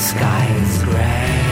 Sky 0.03 0.45
is 0.57 0.83
gray 0.83 1.42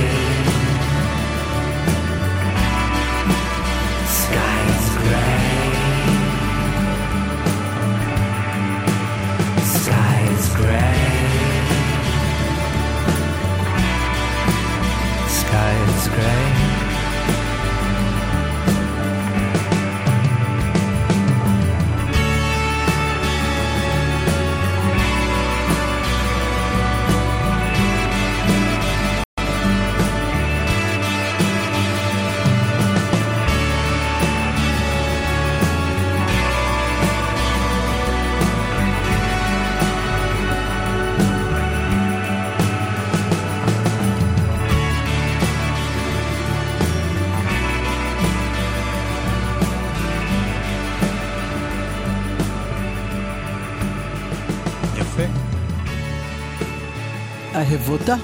אהבותה? 57.92 58.16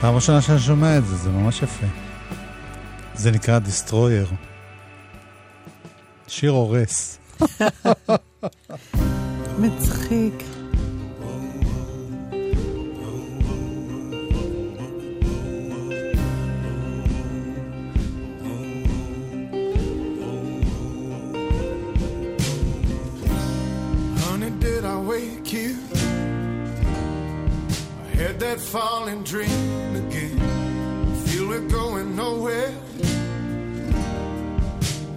פעם 0.00 0.14
ראשונה 0.14 0.42
שאני 0.42 0.58
שומע 0.58 0.98
את 0.98 1.06
זה, 1.06 1.16
זה 1.16 1.30
ממש 1.30 1.62
יפה. 1.62 1.86
זה 3.14 3.30
נקרא 3.30 3.58
דיסטרויר. 3.58 4.26
שיר 6.28 6.50
הורס. 6.50 7.18
מצחיק. 9.62 10.49
Falling 28.70 29.24
dream 29.24 29.96
again. 29.96 30.38
Feel 31.26 31.48
we're 31.48 31.68
going 31.68 32.14
nowhere. 32.14 32.72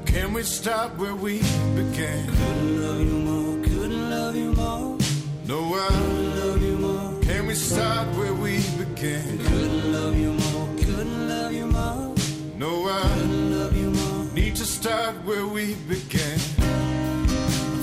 Can 0.07 0.33
we 0.33 0.41
start 0.41 0.97
where 0.97 1.13
we 1.13 1.37
began? 1.75 2.25
Couldn't 2.25 2.81
love 2.81 2.99
you 2.99 3.19
more, 3.29 3.63
couldn't 3.63 4.09
love 4.09 4.35
you 4.35 4.53
more. 4.53 4.97
No, 5.45 5.75
I 5.75 5.87
couldn't 5.87 6.39
love 6.39 6.63
you 6.63 6.77
more. 6.77 7.21
Can 7.21 7.45
we 7.45 7.53
start 7.53 8.07
where 8.17 8.33
we 8.33 8.57
began? 8.79 9.37
Couldn't 9.37 9.93
love 9.93 10.17
you 10.17 10.31
more, 10.31 10.67
couldn't 10.77 11.27
love 11.29 11.53
you 11.53 11.67
more. 11.67 12.15
No, 12.57 12.89
I 12.89 13.01
couldn't 13.01 13.59
love 13.59 13.77
you 13.77 13.91
more. 13.91 14.33
Need 14.33 14.55
to 14.55 14.65
start 14.65 15.13
where 15.25 15.45
we 15.45 15.75
began. 15.87 16.39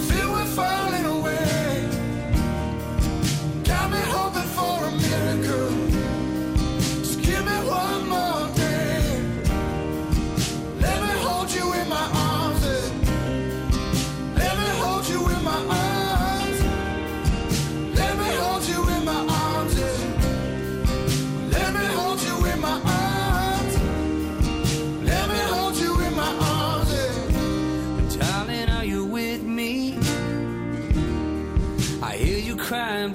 Feel 0.08 0.32
we're 0.32 0.46
falling 0.46 1.04
away. 1.04 1.59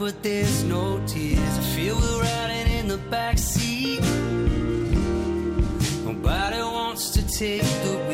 But 0.05 0.21
there's 0.21 0.63
no 0.65 1.03
tears. 1.07 1.39
I 1.39 1.61
feel 1.75 1.95
we're 1.95 2.21
riding 2.21 2.71
in 2.77 2.87
the 2.87 2.99
back 3.09 3.39
seat. 3.39 4.01
Nobody 6.05 6.61
wants 6.61 7.09
to 7.15 7.21
take 7.39 7.63
the 7.63 8.04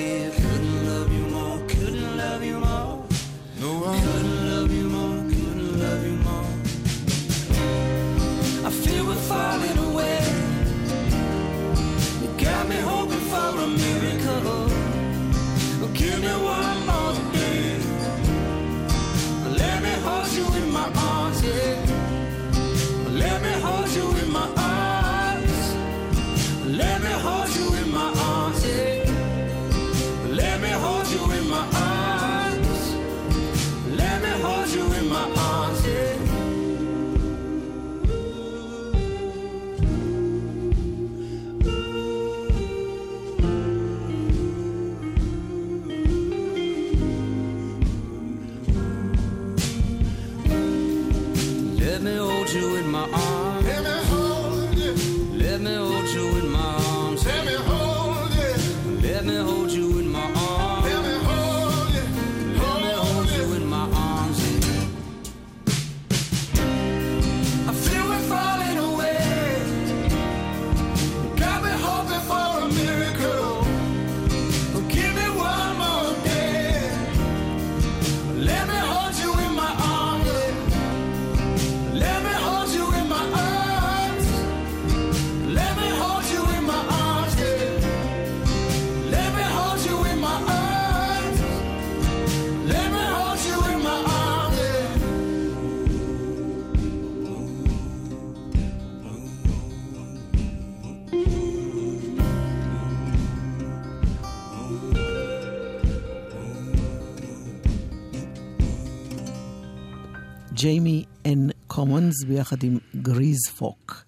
Jamie 110.62 111.06
N 111.26 111.52
Commons 111.68 112.24
ביחד 112.24 112.64
עם 112.64 112.78
גריז 112.96 113.40
פוק. 113.58 114.04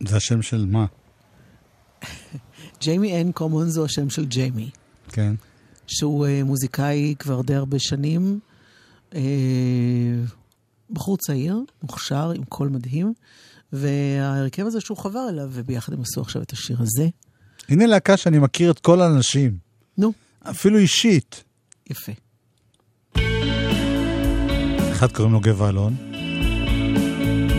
זה 0.00 0.16
השם 0.16 0.42
של 0.42 0.66
מה? 0.66 0.86
Jamie 2.80 3.20
N 3.20 3.32
Commons 3.32 3.72
זה 3.72 3.82
השם 3.82 4.10
של 4.10 4.26
ג'יימי. 4.26 4.70
כן. 5.08 5.34
שהוא 5.86 6.26
אה, 6.26 6.44
מוזיקאי 6.44 7.14
כבר 7.18 7.42
די 7.42 7.54
הרבה 7.54 7.78
שנים. 7.78 8.40
אה, 9.10 9.16
בחור 10.90 11.16
צעיר, 11.16 11.58
מוכשר, 11.82 12.30
עם 12.30 12.44
קול 12.44 12.68
מדהים, 12.68 13.12
וההרכב 13.72 14.66
הזה 14.66 14.80
שהוא 14.80 14.98
חבר 14.98 15.26
אליו, 15.30 15.48
וביחד 15.52 15.92
הם 15.92 16.00
עשו 16.00 16.20
עכשיו 16.20 16.42
את 16.42 16.52
השיר 16.52 16.76
הזה. 16.80 17.08
הנה 17.68 17.86
להקה 17.86 18.16
שאני 18.16 18.38
מכיר 18.38 18.70
את 18.70 18.78
כל 18.78 19.00
האנשים. 19.00 19.58
נו. 19.98 20.12
אפילו 20.42 20.78
אישית. 20.78 21.44
יפה. 21.90 22.12
אחד 24.96 25.12
קוראים 25.12 25.32
לו 25.32 25.40
גבע 25.40 25.68
אלון, 25.68 25.94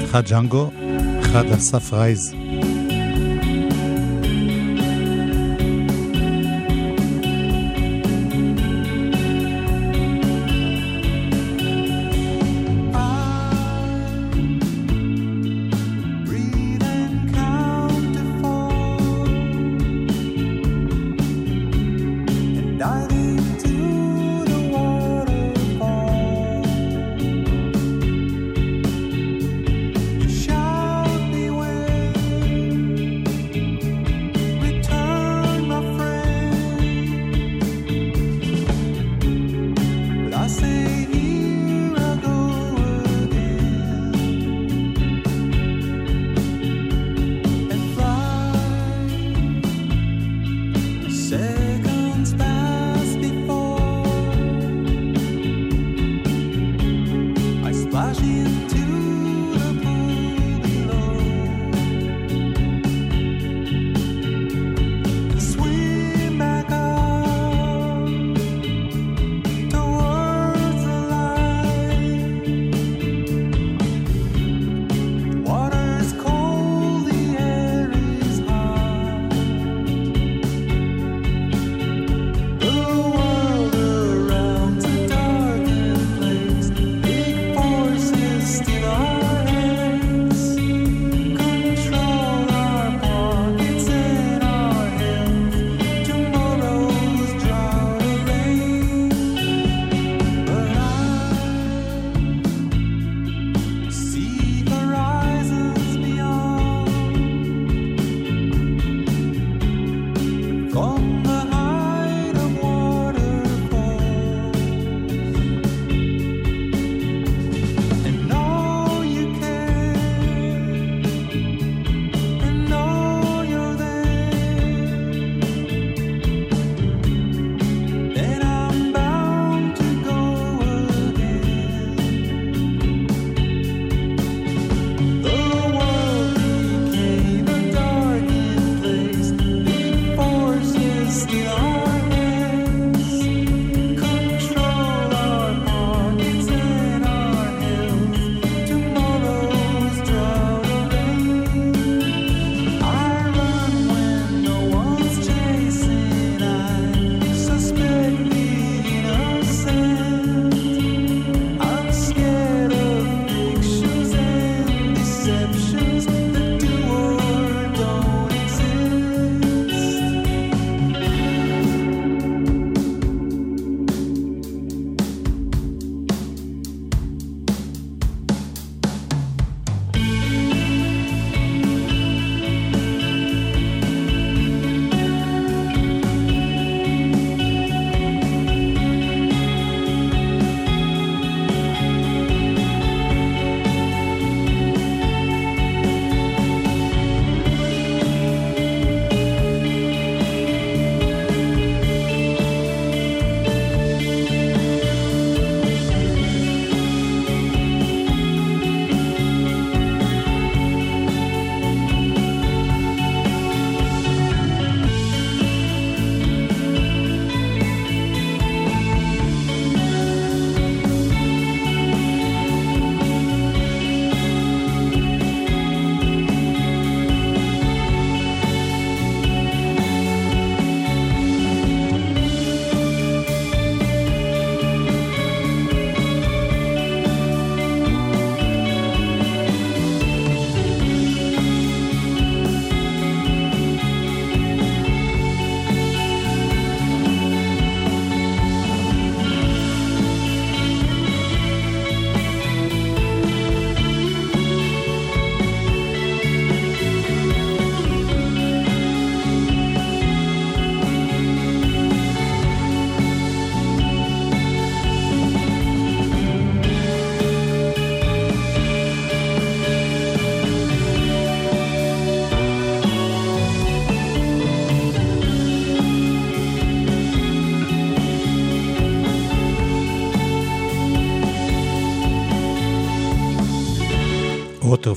אחד 0.04 0.26
ג'אנגו, 0.26 0.72
אחד 1.22 1.46
אסף 1.46 1.94
רייז. 1.94 2.34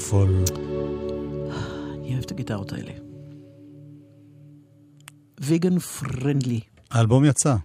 ווטרפול. 0.00 0.44
אני 1.94 2.12
אוהב 2.12 2.24
את 2.24 2.30
הגיטרות 2.30 2.72
האלה. 2.72 2.92
ויגן 5.40 5.78
פרנדלי. 5.78 6.60
האלבום 6.90 7.24
יצא. 7.24 7.56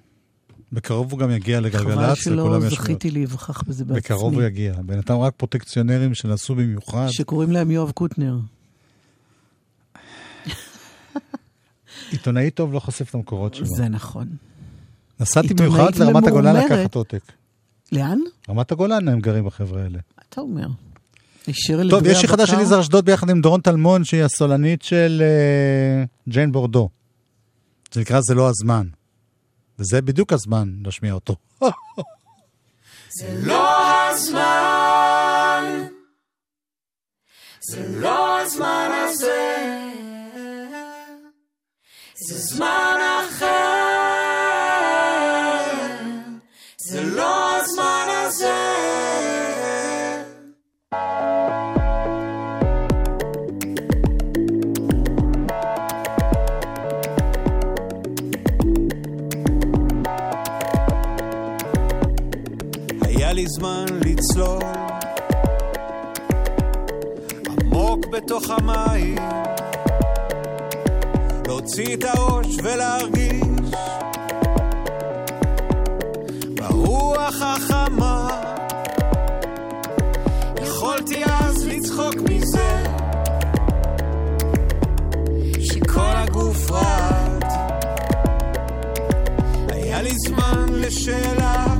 בקרוב 0.71 1.11
הוא 1.11 1.19
גם 1.19 1.31
יגיע 1.31 1.57
חבל 1.57 1.67
לגלגלצ, 1.67 2.17
שלא 2.17 2.35
לכולם 2.35 2.67
יש... 2.67 2.73
זכיתי 2.73 3.11
להיווכח 3.11 3.61
בזה 3.61 3.85
בעצמי. 3.85 3.99
בקרוב 3.99 4.33
הוא 4.33 4.43
יגיע. 4.43 4.73
בינתיים 4.85 5.21
רק 5.21 5.33
פרוטקציונרים 5.37 6.13
שנעשו 6.13 6.55
במיוחד. 6.55 7.07
שקוראים 7.09 7.51
להם 7.51 7.71
יואב 7.71 7.91
קוטנר. 7.91 8.37
עיתונאי 12.11 12.51
טוב 12.51 12.73
לא 12.73 12.79
חושף 12.79 13.09
את 13.09 13.15
המקורות 13.15 13.53
שלו. 13.53 13.65
זה 13.65 13.89
נכון. 13.89 14.27
נסעתי 15.19 15.53
במיוחד 15.53 15.95
לרמת 15.95 16.27
הגולן. 16.27 16.55
לקחת 16.55 16.95
עותק. 16.95 17.31
לאן? 17.91 18.19
רמת 18.49 18.71
הגולן 18.71 19.07
הם 19.07 19.19
גרים 19.19 19.47
החבר'ה 19.47 19.83
האלה. 19.83 19.99
אתה 20.29 20.41
אומר. 20.41 20.67
טוב, 21.89 22.05
יש 22.05 22.21
לי 22.21 22.27
חדש 22.27 22.49
של? 22.49 22.59
יזהר 22.59 22.79
אשדוד 22.79 23.05
ביחד 23.05 23.29
עם 23.29 23.41
דורון 23.41 23.61
טלמון, 23.61 24.03
שהיא 24.03 24.23
הסולנית 24.23 24.81
של 24.81 25.21
אה, 25.25 26.03
ג'יין 26.29 26.51
בורדו. 26.51 26.89
זה 27.91 28.01
נקרא 28.01 28.19
זה 28.21 28.35
לא 28.35 28.49
הזמן. 28.49 28.87
וזה 29.79 30.01
בדיוק 30.01 30.33
הזמן 30.33 30.69
להשמיע 30.85 31.13
אותו. 31.13 31.35
זה 33.19 33.39
לא 33.43 34.09
הזמן, 34.09 35.83
זה 37.61 37.99
לא 37.99 38.41
הזמן 38.41 38.89
הזה, 39.03 39.65
זה 42.27 42.37
זמן 42.37 42.97
אחר, 43.29 43.74
בתוך 68.15 68.49
המים. 68.49 69.15
להוציא 71.47 71.95
את 71.95 72.03
הראש 72.03 72.47
ולהרגיש 72.63 73.71
ברוח 76.55 77.41
החמה. 77.41 78.41
יכולתי 80.61 81.23
אז 81.25 81.67
לצחוק 81.67 82.15
מזה 82.29 82.83
שכל 85.59 86.15
הגוף 86.15 86.71
רעד. 86.71 87.43
היה 89.69 90.01
לי 90.01 90.11
זמן 90.27 90.65
לשאלה 90.69 91.74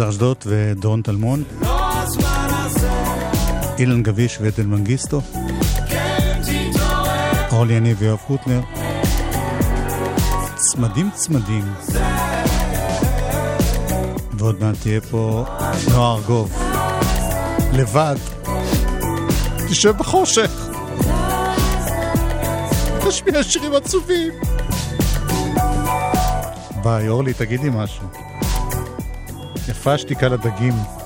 יזהר 0.00 0.10
אשדוד 0.10 0.36
ודורון 0.46 1.02
טלמון, 1.02 1.42
אילן 3.78 4.02
גביש 4.02 4.38
ועדן 4.40 4.66
מנגיסטו, 4.66 5.20
אורלי 7.52 7.74
יניב 7.74 7.96
ויואב 8.00 8.18
קוטנר. 8.26 8.60
צמדים 10.56 11.10
צמדים. 11.14 11.64
ועוד 14.38 14.60
מעט 14.60 14.76
תהיה 14.82 15.00
פה 15.00 15.44
נועה 15.90 16.14
ארגוב. 16.14 16.62
לבד. 17.72 18.16
תשב 19.68 19.96
בחושך. 19.98 20.70
תשמיע 23.08 23.42
שירים 23.42 23.72
עצובים. 23.74 24.32
ביי, 26.82 27.08
אורלי, 27.08 27.32
תגידי 27.32 27.68
משהו. 27.72 28.19
יפה 29.80 29.98
שתיקה 29.98 30.28
לדגים. 30.28 30.99